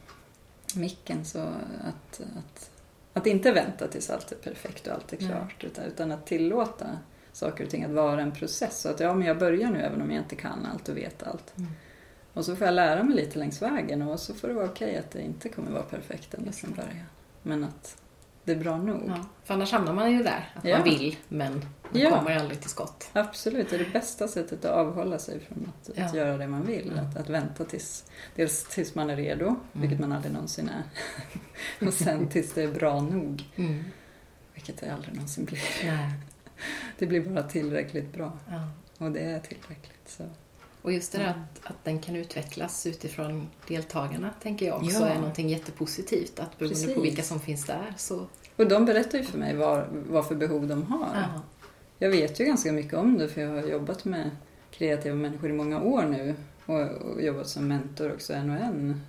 [0.75, 1.25] micken.
[1.25, 2.71] Så att, att,
[3.13, 6.99] att inte vänta tills allt är perfekt och allt är klart utan, utan att tillåta
[7.33, 8.81] saker och ting att vara en process.
[8.81, 11.23] Så att ja, men jag börjar nu även om jag inte kan allt och vet
[11.23, 11.59] allt.
[11.59, 11.71] Mm.
[12.35, 14.97] Och så får jag lära mig lite längs vägen och så får det vara okej
[14.97, 17.07] att det inte kommer vara perfekt ända från början.
[17.43, 17.97] Men att
[18.45, 19.03] det är bra nog.
[19.09, 19.25] Ja.
[19.45, 20.53] För annars hamnar man ju där.
[20.57, 20.77] Att Ja.
[20.79, 21.63] man vill, men man
[22.03, 22.19] Ja.
[22.19, 23.09] kommer aldrig till skott.
[23.13, 26.67] Absolut, det är det bästa sättet att avhålla sig från att, att göra det man
[26.67, 26.99] vill.
[26.99, 28.05] Att, att vänta tills,
[28.37, 30.83] dels tills man är redo, vilket man aldrig någonsin är.
[31.87, 33.85] och sen tills det är bra nog, Mm.
[34.55, 35.61] vilket det aldrig någonsin blir.
[36.99, 38.33] Det blir bara tillräckligt bra
[38.99, 40.09] och det är tillräckligt.
[40.09, 40.25] Så.
[40.83, 41.41] Och just det där Mm.
[41.41, 45.07] att, att den kan utvecklas utifrån deltagarna tänker jag också Ja.
[45.07, 46.41] är någonting jättepositivt.
[46.41, 47.05] Att beroende på Precis.
[47.05, 48.27] vilka som finns där så...
[48.57, 51.09] Och de berättar ju för mig vad, vad för behov de har.
[51.15, 51.43] Ja.
[51.99, 54.31] Jag vet ju ganska mycket om det för jag har jobbat med
[54.71, 56.35] kreativa människor i många år nu
[56.67, 59.01] och, och jobbat som mentor också en och en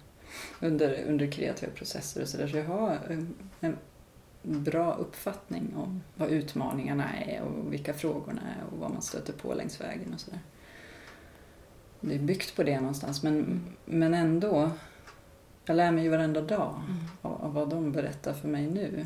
[0.60, 2.47] under, under kreativa processer och sådär.
[2.47, 3.77] Så jag har en, en
[4.41, 9.53] bra uppfattning om vad utmaningarna är och vilka frågorna är och vad man stöter på
[9.53, 10.39] längs vägen och sådär.
[12.01, 14.71] Det är byggt på det någonstans men, men ändå,
[15.65, 17.03] jag lär mig ju varenda dag Mm.
[17.21, 19.05] av, av vad de berättar för mig nu.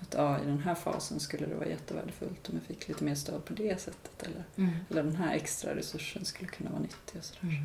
[0.00, 3.14] Att ja, i den här fasen skulle det vara jättevärdefullt om jag fick lite mer
[3.14, 4.22] stöd på det sättet.
[4.22, 4.70] Eller, Mm.
[4.90, 7.18] eller den här extra resursen skulle kunna vara nyttig.
[7.18, 7.40] Och sådär.
[7.42, 7.64] Mm.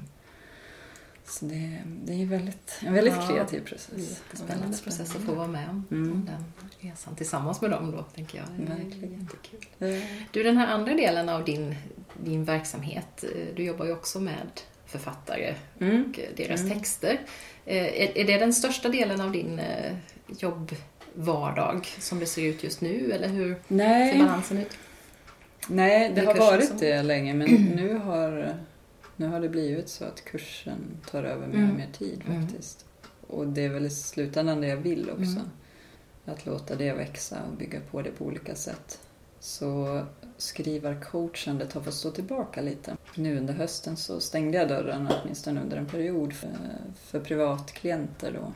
[1.30, 3.92] Så det, det är väldigt, en väldigt Ja, kreativ Det är process.
[4.10, 6.12] jättespännande Väldigt process att få vara med om, Mm.
[6.12, 6.46] om den
[6.92, 8.48] resan tillsammans med dem då, tänker jag.
[8.58, 9.20] Det är Verkligen.
[9.22, 10.02] jättekul.
[10.32, 11.76] Du, den här andra delen av din,
[12.24, 16.04] din verksamhet, eh, du jobbar ju också med författare Mm.
[16.10, 16.74] och eh, deras Mm.
[16.74, 17.20] texter.
[17.66, 19.62] Eh, Är, är det den största delen av din
[20.40, 24.78] jobbvardag som det ser ut just nu, eller hur ser Nej, balansen ut?
[25.68, 28.56] nej, det Det har varit som- det länge men nu har,
[29.20, 30.80] nu har det blivit så att kursen
[31.12, 31.70] tar över mer Mm.
[31.72, 32.48] och mer tid Mm.
[32.48, 32.86] faktiskt.
[33.28, 35.22] Och det är väl i slutändan det jag vill också.
[35.24, 35.50] Mm.
[36.26, 39.00] Att låta det växa och bygga på det på olika sätt.
[39.40, 40.02] Så
[40.38, 42.98] skrivarcoachandet har fått stå tillbaka lite.
[43.16, 46.50] Nu under hösten så stängde jag dörren åtminstone under en period för,
[46.96, 48.54] för privatklienter då.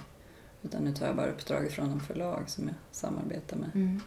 [0.63, 3.69] Utan nu tar jag bara uppdrag från de förlag som jag samarbetar med.
[3.75, 4.01] Mm.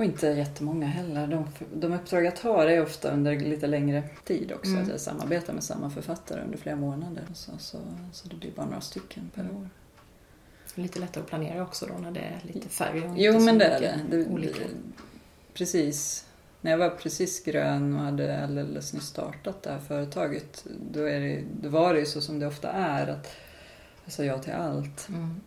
[0.00, 1.26] Och inte jättemånga heller.
[1.26, 4.70] De, de uppdrag jag tar är ofta under lite längre tid också.
[4.70, 4.82] Mm.
[4.82, 7.22] Att jag samarbetar med samma författare under flera månader.
[7.34, 7.78] Så, så,
[8.12, 9.56] så det blir bara några stycken per Mm.
[9.56, 9.68] år.
[10.74, 13.80] Lite lättare att planera också då när det är lite färre Jo, men det är
[13.80, 14.00] det.
[14.10, 14.52] det, det.
[15.54, 16.26] Precis.
[16.60, 21.44] När jag var precis grön och hade alldeles nyss startat det här företaget, då, det,
[21.62, 23.36] då var det ju så som det ofta är, att
[24.04, 25.08] jag sa ja till allt.
[25.08, 25.40] Mm.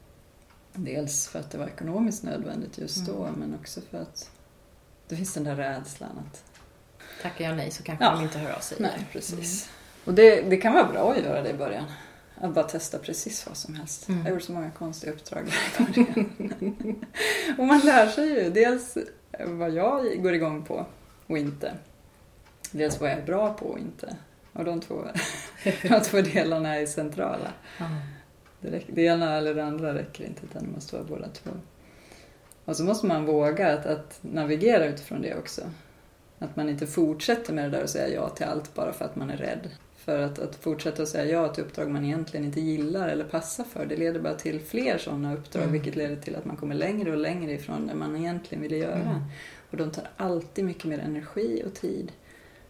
[0.74, 3.40] Dels för att det var ekonomiskt nödvändigt just då, Mm.
[3.40, 4.30] men också för att
[5.08, 6.44] det finns den där rädslan att
[7.22, 8.12] Tackar jag nej så kanske Ja.
[8.12, 8.78] de inte hör av sig.
[8.82, 9.70] Nej, precis.
[10.06, 11.86] Och det, det kan vara bra att göra det i början.
[12.36, 14.10] Att bara testa precis vad som helst.
[14.10, 14.22] Mm.
[14.22, 15.52] Jag gjorde så många konstiga uppdrag i
[17.58, 18.98] och man lär sig ju dels
[19.40, 20.86] vad jag går igång på
[21.28, 21.74] och inte.
[22.72, 24.16] Dels vad jag är bra på och inte.
[24.54, 25.04] Och de två,
[25.82, 27.54] de två delarna är centrala.
[27.80, 27.86] Ja.
[28.62, 31.50] Det, räcker, det ena eller det andra räcker inte utan det måste vara båda två.
[32.66, 35.62] Och så måste man våga att, att navigera utifrån det också.
[36.40, 39.16] Att man inte fortsätter med det där och säga ja till allt bara för att
[39.16, 39.70] man är rädd.
[39.98, 43.64] För att, att fortsätta att säga ja till uppdrag man egentligen inte gillar eller passar
[43.64, 45.74] för, det leder bara till fler sådana uppdrag Mm.
[45.74, 49.02] vilket leder till att man kommer längre och längre ifrån det man egentligen ville göra.
[49.02, 49.22] Mm.
[49.72, 52.12] Och de tar alltid mycket mer energi och tid,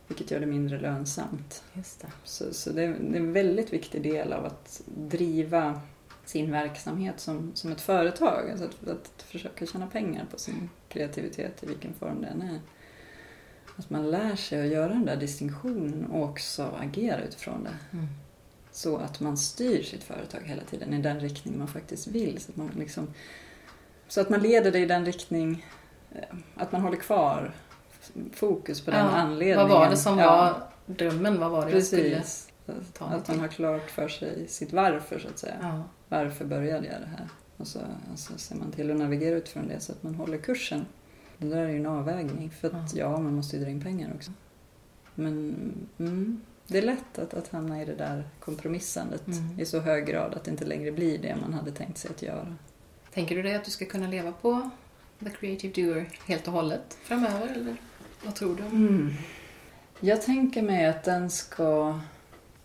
[0.08, 1.63] vilket gör det mindre lönsamt.
[1.73, 2.08] Just det.
[2.23, 5.82] Så, så det, är, det är en väldigt viktig del av att driva
[6.26, 8.50] sin verksamhet som, som ett företag.
[8.52, 12.60] Alltså att, att försöka tjäna pengar på sin kreativitet i vilken form den är.
[13.78, 17.98] Att man lär sig att göra den där distinktionen och också agera utifrån det.
[17.98, 18.08] Mm.
[18.72, 22.42] Så att man styr sitt företag hela tiden i den riktning man faktiskt vill.
[22.42, 23.08] Så att man, liksom,
[24.08, 25.66] så att man leder det i den riktning,
[26.12, 27.54] eh, att man håller kvar
[28.34, 29.70] fokus på den Ja, anledningen.
[29.70, 31.40] Vad var det som Ja, var drömmen?
[31.40, 32.52] Vad var det jag skulle Precis.
[32.94, 35.56] ta mig Att man har klart för sig sitt varför så att säga.
[35.62, 35.84] Ja.
[36.13, 37.28] Varför började jag det här?
[37.58, 37.80] Och så,
[38.13, 40.86] och så ser man till att navigera utifrån det så att man håller kursen.
[41.38, 44.12] Det där är ju en avvägning för att ja, man måste ju dra in pengar
[44.15, 44.32] också.
[45.15, 45.56] Men
[45.97, 49.60] mm, det är lätt att, att hamna i det där kompromissandet Mm.
[49.60, 52.21] i så hög grad att det inte längre blir det man hade tänkt sig att
[52.21, 52.56] göra.
[53.13, 54.69] Tänker du dig att du ska kunna leva på
[55.19, 57.47] The Creative Doer helt och hållet framöver?
[57.56, 57.76] Eller
[58.26, 58.63] vad tror du?
[58.63, 59.13] Mm.
[59.99, 61.99] Jag tänker mig att den ska...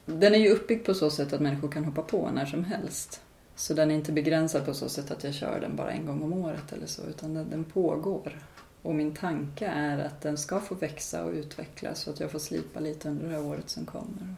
[0.06, 3.22] Den är ju uppbyggd på så sätt att människor kan hoppa på när som helst.
[3.58, 6.22] Så den är inte begränsad på så sätt att jag kör den bara en gång
[6.22, 8.38] om året eller så, utan den, den pågår.
[8.82, 12.38] Och min tanke är att den ska få växa och utvecklas så att jag får
[12.38, 14.34] slipa lite under det här året som kommer.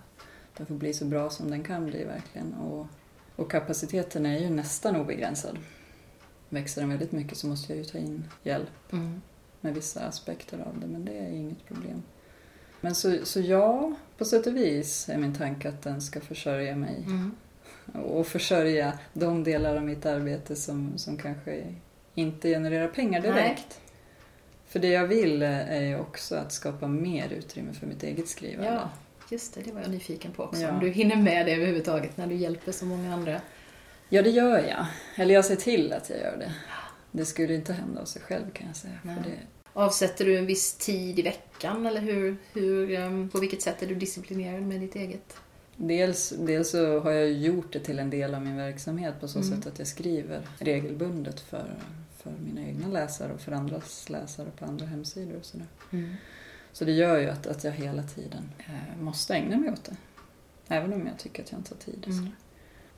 [0.56, 2.54] Den får bli så bra som den kan bli verkligen.
[2.54, 2.86] Och,
[3.36, 5.58] och kapaciteten är ju nästan obegränsad.
[6.48, 9.20] Växer den väldigt mycket så måste jag ju ta in hjälp Mm.
[9.60, 12.02] med vissa aspekter av det, men det är inget problem.
[12.80, 16.76] Men så, så ja, på sätt och vis är min tanke att den ska försörja
[16.76, 17.30] mig Mm.
[17.92, 21.74] Och försörja de delar av mitt arbete som, som kanske
[22.14, 23.80] inte genererar pengar direkt.
[24.66, 28.72] För det jag vill är ju också att skapa mer utrymme för mitt eget skrivande.
[28.72, 28.90] Ja,
[29.30, 29.60] just det.
[29.60, 30.60] Det var jag nyfiken på också.
[30.60, 30.72] Ja.
[30.72, 33.40] Om du hinner med det överhuvudtaget när du hjälper så många andra.
[34.08, 34.86] Ja, det gör jag.
[35.16, 36.54] Eller jag ser till att jag gör det.
[37.12, 38.98] Det skulle inte hända av sig själv kan jag säga.
[39.02, 39.16] Nej.
[39.16, 39.36] För det,
[39.72, 43.86] Avsätter du en viss tid i veckan eller hur, hur, ehm, på vilket sätt är
[43.86, 45.36] du disciplinerad med ditt eget?
[45.82, 49.38] Dels, dels så har jag gjort det till en del av min verksamhet på så
[49.38, 49.50] Mm.
[49.50, 51.74] sätt att jag skriver regelbundet för,
[52.16, 55.66] för mina egna läsare och för andras läsare på andra hemsidor och sådär.
[56.72, 59.96] Så det gör ju att, att jag hela tiden eh, måste ägna mig åt det.
[60.68, 62.04] Även om jag tycker att jag inte har tid.
[62.06, 62.30] Och, Mm.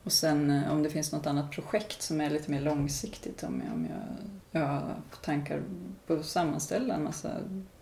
[0.03, 3.61] och sen eh, om det finns något annat projekt som är lite mer långsiktigt, om
[3.65, 5.61] jag, om jag, jag har tankar
[6.07, 7.31] på att sammanställa en massa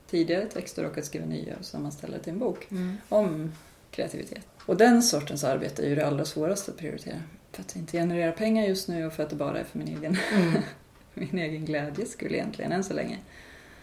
[0.10, 2.98] tidigare texter och att skriva nya och sammanställa till en bok Mm.
[3.10, 3.52] om
[3.92, 4.48] kreativitet.
[4.66, 7.16] Och den sortens arbete är ju det allra svåraste att prioritera.
[7.52, 9.88] För att inte genererar pengar just nu och för att det bara är för min
[9.88, 10.54] egen, Mm.
[11.14, 13.18] min egen glädje skulle egentligen än så länge.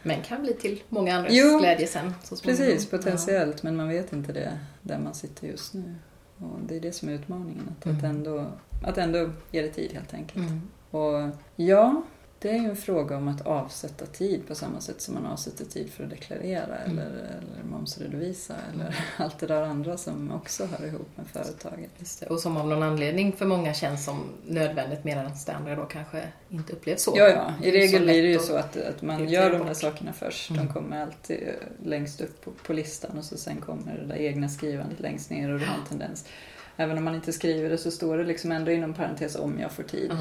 [0.02, 2.14] Men kan bli till många andras Jo, glädje sen.
[2.42, 5.94] Precis, potentiellt, men man vet inte det där man sitter just nu.
[6.38, 8.04] Och det är det som är utmaningen, att, att, Mm.
[8.04, 8.46] ändå,
[8.84, 10.18] att ändå ge det tid helt Ja.
[10.18, 10.46] enkelt.
[10.46, 10.60] Mm.
[10.90, 12.02] Och ja,
[12.40, 15.64] det är ju en fråga om att avsätta tid på samma sätt som man avsätter
[15.64, 16.98] tid för att deklarera Mm.
[16.98, 22.22] eller, eller momsredovisa eller allt det där andra som också hör ihop med företaget.
[22.30, 26.22] Och som av någon anledning för många känns som nödvändigt medan det andra då kanske
[26.48, 27.12] inte upplevs så.
[27.16, 27.52] Ja, ja.
[27.66, 30.50] I regel blir det ju så att- att, man gör de där sakerna först.
[30.50, 30.66] Mm.
[30.66, 34.16] De kommer alltid eh, längst upp på, på listan och så sen kommer det där
[34.16, 36.24] egna skrivandet längst ner och det har en tendens.
[36.76, 39.72] Även om man inte skriver det så står det liksom ändå inom parentes om jag
[39.72, 40.12] får tid.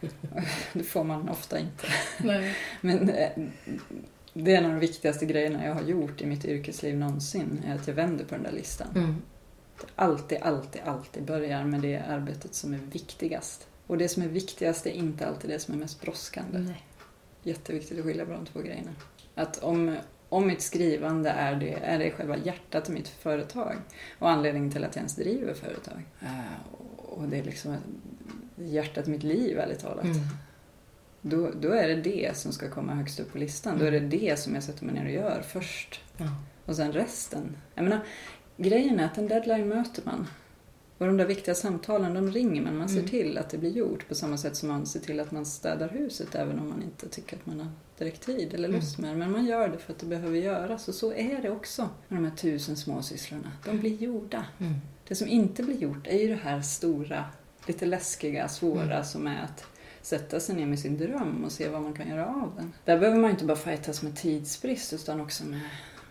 [0.72, 1.86] Det får man ofta inte.
[2.18, 2.54] Nej.
[2.80, 3.30] Men eh,
[4.34, 7.62] det är en av de viktigaste grejerna jag har gjort i mitt yrkesliv någonsin.
[7.66, 8.88] Är att jag vänder på den där listan.
[8.94, 9.16] Mm.
[9.94, 13.66] Alltid, alltid, alltid börjar med det arbetet som är viktigast.
[13.86, 16.58] Och det som är viktigast är inte alltid det som är mest brådskande.
[16.58, 16.84] Nej.
[17.42, 18.90] Jätteviktigt att skilja på de två grejerna.
[19.34, 19.96] Att om,
[20.28, 23.76] om mitt skrivande är det, är det själva hjärtat i mitt företag
[24.18, 26.02] och anledningen till att jag ens driver företag.
[26.20, 27.76] eh, Och det är liksom
[28.60, 30.04] hjärtat i mitt liv, ärligt talat.
[30.04, 30.18] Mm.
[31.22, 33.78] Då, då är det det som ska komma högst upp på listan.
[33.78, 36.00] Då är det det som jag sätter mig ner och gör först.
[36.16, 36.26] Ja.
[36.64, 37.56] Och sen resten.
[37.74, 38.00] Jag menar,
[38.56, 40.26] grejen är att en deadline möter man.
[40.98, 42.76] Och de där viktiga samtalen, de ringer man.
[42.78, 43.10] Man ser Mm.
[43.10, 45.88] till att det blir gjort på samma sätt som man ser till att man städar
[45.88, 47.68] huset även om man inte tycker att man har
[47.98, 49.16] direkt tid eller lust med det.
[49.16, 50.88] Men man gör det för att det behöver göras.
[50.88, 53.52] Och så är det också med de här tusen småsysslorna.
[53.64, 54.44] De blir gjorda.
[54.58, 54.74] Mm.
[55.08, 57.24] Det som inte blir gjort är ju det här stora,
[57.68, 59.04] lite läskiga, svåra Mm.
[59.04, 59.64] som är att
[60.02, 62.72] sätta sig ner med sin dröm och se vad man kan göra av den.
[62.84, 65.60] Där behöver man inte bara fightas med tidsbrist utan också med,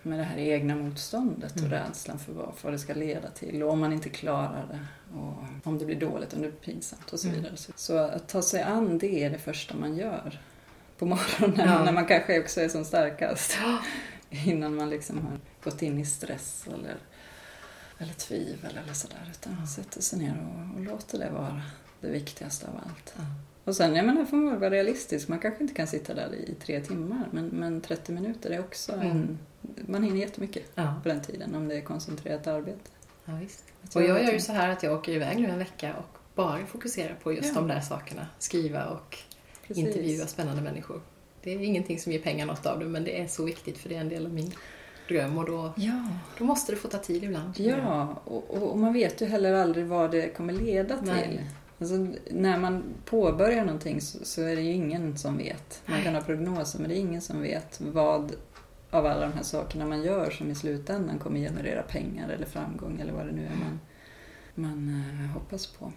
[0.03, 1.72] med det här egna motståndet och Mm.
[1.72, 4.80] rädslan för vad, vad det ska leda till och om man inte klarar det
[5.20, 7.39] och om det blir dåligt, om det blir pinsamt och så Mm.
[7.39, 7.58] vidare.
[7.58, 10.41] Så, så att ta sig an det är det första man gör
[10.97, 11.84] på morgonen Ja.
[11.84, 13.58] när man kanske också är som starkast.
[14.30, 16.95] Innan man liksom har gått in i stress eller,
[17.97, 19.31] eller tvivel eller sådär.
[19.31, 21.61] Utan man sätter sig ner och, och låter det vara
[22.01, 23.13] det viktigaste av allt.
[23.17, 23.23] Ja.
[23.63, 25.27] Och sen, jag menar, får man vara realistisk.
[25.27, 28.91] Man kanske inte kan sitta där i tre timmar, men, men 30 minuter är också
[28.93, 29.01] en...
[29.01, 29.37] Mm.
[29.87, 30.95] Man hinner jättemycket Ja.
[31.03, 32.89] på den tiden om det är koncentrerat arbete.
[33.25, 33.63] Ja, visst.
[33.83, 36.17] Att Och jag gör ju så här att jag åker iväg nu en vecka och
[36.35, 37.53] bara fokusera på just Ja.
[37.53, 38.27] de där sakerna.
[38.39, 39.17] Skriva och
[39.67, 39.85] Precis.
[39.87, 41.01] intervjua spännande människor.
[41.43, 43.89] Det är ingenting som ger pengar något av det, men det är så viktigt för
[43.89, 44.51] det är en del av min
[45.08, 46.03] dröm och då, Ja,
[46.38, 47.53] då måste det få ta tid ibland.
[47.60, 48.22] ja.
[48.26, 51.08] Och, och, man vet ju heller aldrig vad det kommer leda till.
[51.08, 51.45] Nej.
[51.80, 51.95] Alltså,
[52.32, 55.82] när man påbörjar någonting så, så är det ju ingen som vet.
[55.86, 58.32] Man kan ha prognoser men det är ingen som vet vad
[58.91, 62.99] av alla de här sakerna man gör som i slutändan kommer generera pengar eller framgång
[63.01, 63.80] eller vad det nu är man,
[64.55, 65.91] man eh, hoppas på.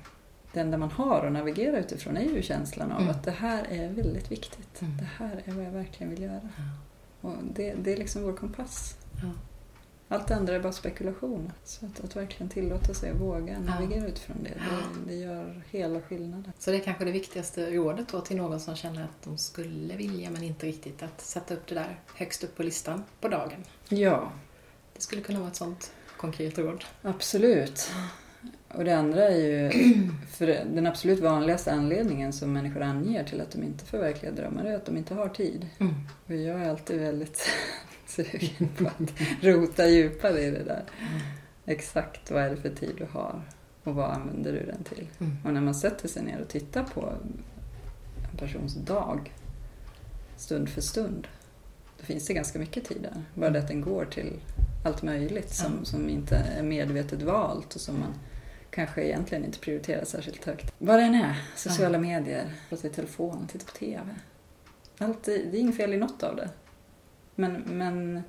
[0.52, 3.10] Det enda man har att navigera utifrån är ju känslan av Mm.
[3.10, 4.82] att det här är väldigt viktigt.
[4.82, 4.96] Mm.
[4.96, 6.48] Det här är vad jag verkligen vill göra.
[7.20, 7.28] Ja.
[7.28, 8.94] Och det, det är liksom vår kompass.
[9.22, 9.30] Ja.
[10.12, 11.52] Allt det andra är bara spekulation.
[11.64, 16.00] Så att, att verkligen tillåta sig att våga navigera utifrån det, det, det gör hela
[16.00, 16.52] skillnaden.
[16.58, 19.96] Så det är kanske det viktigaste rådet då till någon som känner att de skulle
[19.96, 23.64] vilja men inte riktigt, att sätta upp det där högst upp på listan på dagen.
[23.88, 24.32] Ja,
[24.94, 26.84] Det skulle kunna vara ett sånt konkret råd.
[27.02, 27.90] absolut.
[28.68, 29.70] Och det andra är ju,
[30.28, 34.76] för den absolut vanligaste anledningen som människor anger till att de inte förverkligar drömmar är
[34.76, 35.66] att de inte har tid.
[35.78, 35.94] Mm.
[36.26, 37.48] Och jag är alltid väldigt
[38.06, 40.82] sugen på att rota djupare i det där.
[41.66, 43.42] Exakt vad är det för tid du har
[43.84, 45.08] och vad använder du den till?
[45.18, 45.36] Mm.
[45.44, 47.42] Och när man sätter sig ner och tittar på en
[48.38, 49.32] persons dag,
[50.36, 51.28] stund för stund,
[51.98, 53.22] då finns det ganska mycket tid där.
[53.34, 54.40] Bara det att den går till
[54.84, 58.14] allt möjligt som, som inte är medvetet valt och som man
[58.70, 60.74] kanske egentligen inte prioriterar särskilt högt.
[60.78, 64.02] Vad det än är, sociala medier, prata i telefon, titta på TV.
[64.98, 66.50] Allt, det det är inget fel i något av det.
[67.34, 68.22] Men, men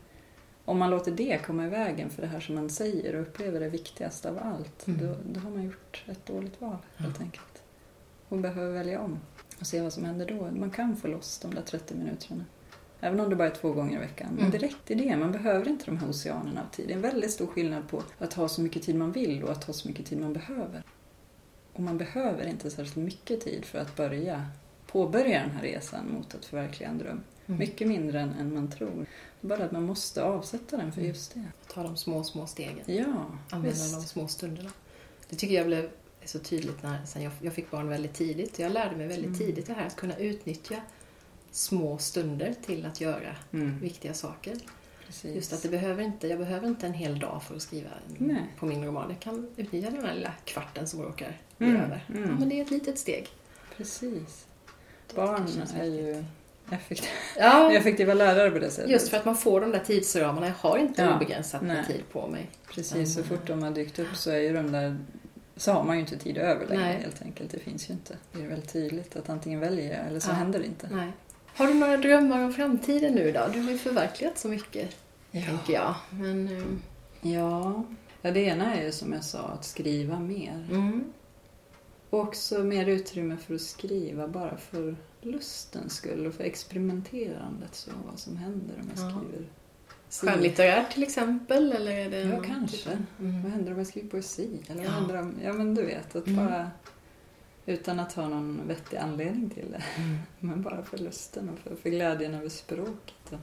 [0.66, 3.62] om man låter det komma i vägen för det här som man säger och upplever
[3.62, 5.00] är viktigast av allt, Mm.
[5.08, 7.04] då, då har man gjort ett dåligt val Ja.
[7.04, 7.64] helt enkelt.
[8.30, 9.20] Och behöver välja om
[9.60, 10.52] och se vad som händer då.
[10.52, 12.46] Man kan få loss de där 30 minuterna.
[13.02, 14.28] Även om det bara är två gånger i veckan.
[14.32, 14.52] Men Mm.
[14.52, 15.18] det räcker det.
[15.18, 16.88] Man behöver inte de här oceanerna av tid.
[16.88, 19.52] Det är en väldigt stor skillnad på att ha så mycket tid man vill och
[19.52, 20.84] att ha så mycket tid man behöver.
[21.74, 24.45] Och man behöver inte särskilt mycket tid för att börja
[24.88, 27.22] påbörja den här resan mot att förverkliga en dröm.
[27.45, 27.60] Mm.
[27.60, 29.06] Mycket mindre än, än man tror.
[29.41, 31.10] Bara att man måste avsätta den för Mm.
[31.12, 31.43] just det.
[31.74, 32.84] Ta de små, små stegen.
[32.86, 33.06] Ja,
[33.49, 33.93] Använda visst.
[33.95, 34.70] de små stunderna.
[35.30, 35.89] Det tycker jag blev
[36.26, 38.60] så tydligt när sen jag, jag fick barn väldigt tidigt.
[38.60, 39.38] Jag lärde mig väldigt Mm.
[39.39, 40.76] tidigt det här att kunna utnyttja
[41.52, 44.56] små stunder till att göra Mm, viktiga saker.
[45.06, 45.36] precis.
[45.36, 48.45] Just att det behöver inte, jag behöver inte en hel dag för att skriva Nej.
[48.60, 49.10] på min roman.
[49.10, 52.06] Jag kan utnyttja den här lilla kvarten som råkar bli Mm, över.
[52.10, 52.30] mm.
[52.30, 53.28] Ja, men det är ett litet steg.
[53.78, 54.45] Precis.
[55.08, 55.47] Det Barn
[55.80, 56.26] är ju
[56.72, 57.08] effektiva,
[57.39, 58.91] Ja, effektiva lärare på det sättet.
[58.91, 60.47] just för att man får de där tidsramarna.
[60.47, 62.49] Jag har inte Ja, obegränsat med tid på mig.
[62.74, 64.97] Precis, så Utan, fort de har dykt upp så är ju de där
[65.56, 66.97] så har man ju inte tid över längre Nej.
[67.02, 67.52] helt enkelt.
[67.52, 68.18] Det finns ju inte.
[68.32, 70.34] Det är väldigt tydligt att antingen väljer jag eller så Ja.
[70.34, 70.89] händer det inte.
[70.91, 71.12] Nej.
[71.56, 73.47] Har du några drömmar om framtiden nu då?
[73.54, 74.95] Du har ju förverkligat så mycket,
[75.32, 75.95] tänker jag.
[76.10, 76.82] Men, ehm,
[77.22, 77.84] Ja.
[78.22, 80.68] ja, det ena är ju som jag sa att skriva mer.
[80.72, 81.04] mm,
[82.10, 87.76] Och också mer utrymme för att skriva bara för lustens skull och för experimenterandet.
[87.76, 89.20] Så vad som händer om jag Ja.
[89.20, 89.47] skriver.
[90.34, 91.72] skönlitterärt till exempel?
[91.74, 92.78] Eller är det Ja, kanske.
[92.78, 93.52] typ av- Vad Mm.
[93.52, 94.60] händer om jag skriver poesi?
[94.68, 94.91] Eller vad Ja.
[94.91, 95.36] händer om...
[95.43, 96.16] Ja, men du vet.
[96.16, 96.45] Att Mm.
[96.45, 96.72] bara...
[97.66, 99.84] Utan att ha någon vettig anledning till det.
[100.01, 100.18] Mm.
[100.39, 103.32] Men bara för lusten och för, för glädjen över språket.
[103.34, 103.39] Och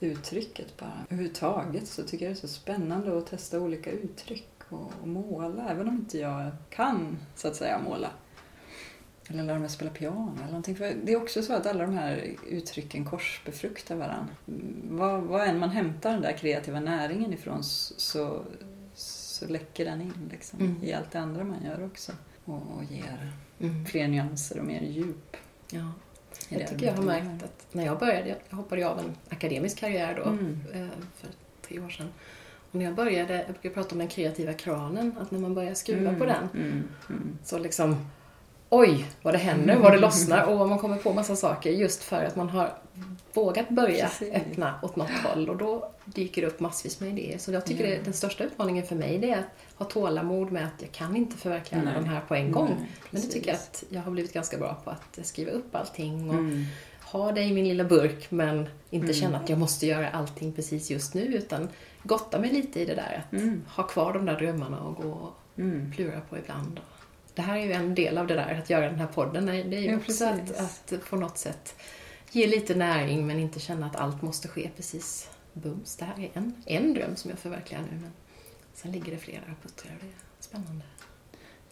[0.00, 1.04] uttrycket bara.
[1.10, 5.68] Överhuvudtaget så tycker jag det är så spännande att testa olika uttryck och, och måla.
[5.70, 8.10] Även om inte jag kan, så att säga, måla.
[9.30, 10.76] Eller lära mig spela piano eller någonting.
[10.76, 14.34] För det är också så att alla de här uttrycken korsbefruktar varandra.
[14.48, 18.44] Mm, Vad, vad än man hämtar den där kreativa näringen ifrån så,
[18.94, 20.84] så läcker den in liksom, Mm.
[20.84, 22.12] i allt det andra man gör också.
[22.48, 23.86] Och, ger Mm.
[23.86, 25.36] fler nyanser och mer djup.
[25.70, 25.92] Ja.
[26.48, 30.14] Jag tycker jag har märkt att när jag började, jag hoppade av en akademisk karriär
[30.24, 30.60] då Mm.
[30.72, 30.86] eh,
[31.16, 31.28] för
[31.68, 32.08] tre år sedan.
[32.70, 35.74] Och när jag började, jag brukar prata om den kreativa kranen, att när man börjar
[35.74, 37.38] skruva på den Mm, mm.
[37.44, 37.96] så liksom
[38.70, 42.24] Oj, vad det händer, vad det lossnar och man kommer på massa saker just för
[42.24, 42.72] att man har
[43.32, 44.34] vågat börja Precis.
[44.34, 47.38] öppna åt något håll och då dyker det upp massvis med idéer.
[47.38, 47.90] Så jag tycker Ja.
[47.90, 49.44] det, den största utmaningen för mig det är att
[49.76, 52.68] ha tålamod med att jag kan inte förverkliga alla de här på en gång.
[52.78, 55.74] Nej, Men det tycker jag att jag har blivit ganska bra på att skriva upp
[55.76, 56.64] allting och Mm.
[57.04, 58.58] ha det i min lilla burk men
[58.90, 59.14] inte Mm.
[59.14, 61.68] känna att jag måste göra allting precis just nu utan
[62.02, 63.62] gotta mig lite i det där att Mm.
[63.68, 65.92] ha kvar de där drömmarna och gå och Mm.
[65.96, 66.80] klura på ibland.
[67.38, 69.46] Det här är ju en del av det där, att göra den här podden.
[69.46, 71.74] Det är ju Ja, också att, att på något sätt
[72.30, 75.96] ge lite näring men inte känna att allt måste ske precis bums.
[75.96, 78.10] Det här är en, en dröm som jag förverkligar nu men
[78.74, 80.84] sen ligger det flera och puttrar och det är spännande.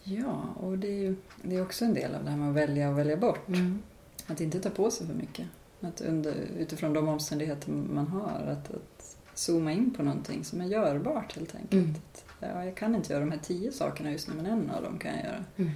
[0.03, 2.55] Ja, och det är ju det är också en del av det här med att
[2.55, 3.47] välja och välja bort.
[3.47, 3.81] Mm.
[4.27, 5.47] Att inte ta på sig för mycket.
[5.81, 8.96] Att under, utifrån de omständigheter man har, att, att
[9.37, 11.73] zooma in på någonting som är görbart helt enkelt.
[11.73, 12.55] Mm.
[12.55, 14.99] Ja, jag kan inte göra de här tio sakerna just nu, men en av dem
[14.99, 15.43] kan jag göra.
[15.57, 15.71] Mm.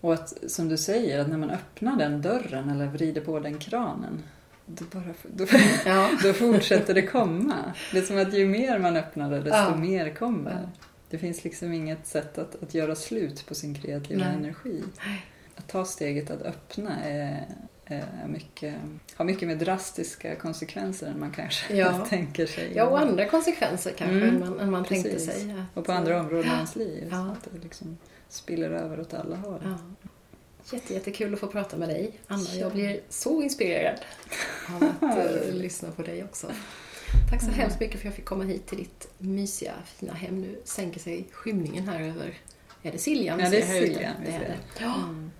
[0.00, 3.58] Och att, som du säger, att när man öppnar den dörren eller vrider på den
[3.58, 4.22] kranen,
[4.66, 5.46] då, bara, då,
[5.86, 6.10] Ja.
[6.22, 7.54] då fortsätter det komma.
[7.92, 9.76] Det är som att ju mer man öppnar det, desto Ja.
[9.76, 10.68] mer kommer.
[11.10, 14.34] Det finns liksom inget sätt att, att göra slut på sin kreativa Nej.
[14.36, 14.82] energi.
[15.56, 17.46] Att ta steget att öppna är
[18.26, 18.74] mycket,
[19.14, 22.06] har mycket mer drastiska konsekvenser än man kanske Ja.
[22.08, 22.72] tänker sig.
[22.74, 25.52] Ja, och andra konsekvenser kanske Mm, än man, än man tänkte sig.
[25.52, 27.08] Att, Och på andra områden i ens liv.
[27.10, 27.16] Ja.
[27.26, 29.60] Så att det liksom spiller över åt alla håll.
[29.64, 29.78] Ja.
[30.72, 32.42] Jätte, jättekul att få prata med dig, Anna.
[32.52, 32.54] Ja.
[32.60, 34.00] Jag blir så inspirerad
[34.68, 36.50] av att eh, lyssna på dig också.
[37.30, 37.52] Tack så Ja.
[37.54, 40.40] hemskt mycket för att jag fick komma hit till ditt mysiga, fina hem.
[40.40, 42.34] Nu sänker sig skymningen här över...
[42.82, 43.40] Är det Siljan?
[43.40, 43.80] Ja, det är?
[43.80, 44.56] Siljan Det är det.
[44.80, 44.94] Ja.
[44.94, 45.30] Mm.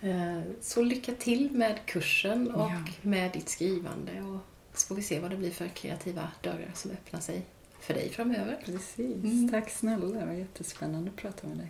[0.00, 2.82] Eh, Så lycka till med kursen och Ja.
[3.02, 4.12] med ditt skrivande.
[4.22, 4.38] Och
[4.78, 7.42] så får vi se vad det blir för kreativa dörrar som öppnar sig
[7.80, 8.58] för dig framöver.
[8.64, 8.98] Precis.
[9.24, 9.48] Mm.
[9.50, 11.68] Tack snälla, det var jättespännande att prata med dig.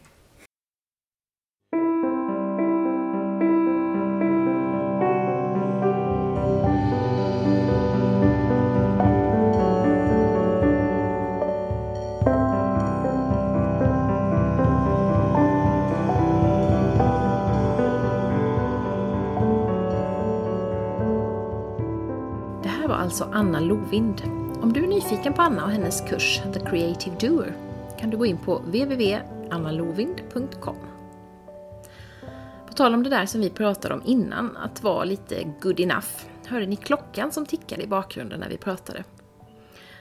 [23.08, 24.22] Alltså Anna Lovind.
[24.62, 27.56] Om du är nyfiken på Anna och hennes kurs The Creative Doer
[27.98, 30.76] kan du gå in på www.annalovind.com.
[32.66, 36.08] På tal om det där som vi pratade om innan, att vara lite good enough.
[36.46, 39.04] Hörde ni klockan som tickade i bakgrunden när vi pratade?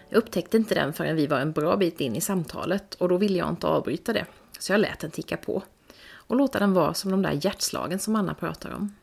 [0.09, 3.17] Jag upptäckte inte den förrän vi var en bra bit in i samtalet och då
[3.17, 4.25] ville jag inte avbryta det.
[4.59, 5.63] Så jag lät den ticka på.
[6.11, 8.95] Och låta den vara som de där hjärtslagen som Anna pratar om.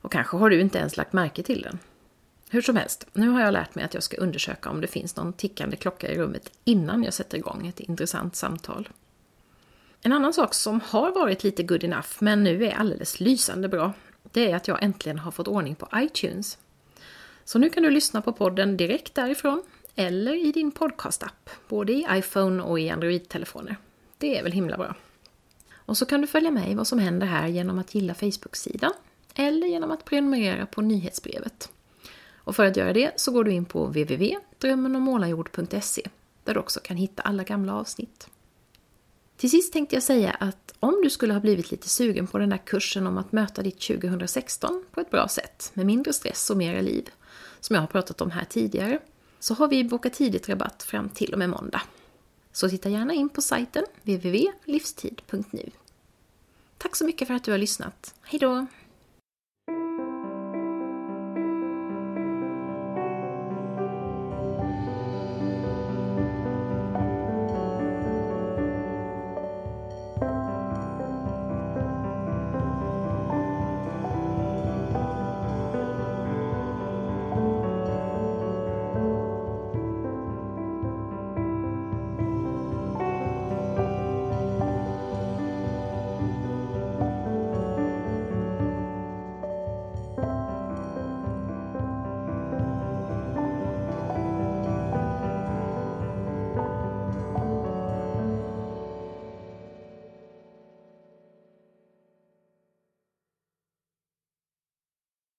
[0.00, 1.78] Och kanske har du inte ens lagt märke till den.
[2.52, 5.16] Hur som helst, nu har jag lärt mig att jag ska undersöka om det finns
[5.16, 8.88] någon tickande klocka i rummet innan jag sätter igång ett intressant samtal.
[10.02, 13.92] En annan sak som har varit lite good enough, men nu är alldeles lysande bra,
[14.22, 16.58] det är att jag äntligen har fått ordning på iTunes.
[17.44, 19.62] Så nu kan du lyssna på podden direkt därifrån,
[19.94, 23.76] eller i din podcastapp, både i iPhone och i Android-telefoner.
[24.18, 24.94] Det är väl himla bra.
[25.74, 28.92] Och så kan du följa med i vad som händer här genom att gilla Facebook-sidan,
[29.34, 31.70] eller genom att prenumerera på nyhetsbrevet.
[32.44, 36.02] Och för att göra det så går du in på www.drömmenommålarjord.se
[36.44, 38.28] där du också kan hitta alla gamla avsnitt.
[39.36, 42.50] Till sist tänkte jag säga att om du skulle ha blivit lite sugen på den
[42.50, 46.56] där kursen om att möta ditt 2016 på ett bra sätt med mindre stress och
[46.56, 47.10] mera liv,
[47.60, 48.98] som jag har pratat om här tidigare,
[49.38, 51.82] så har vi bokat tidigt rabatt fram till och med måndag.
[52.52, 55.70] Så titta gärna in på sajten www.livstid.nu.
[56.78, 58.14] Tack så mycket för att du har lyssnat.
[58.22, 58.66] Hej då!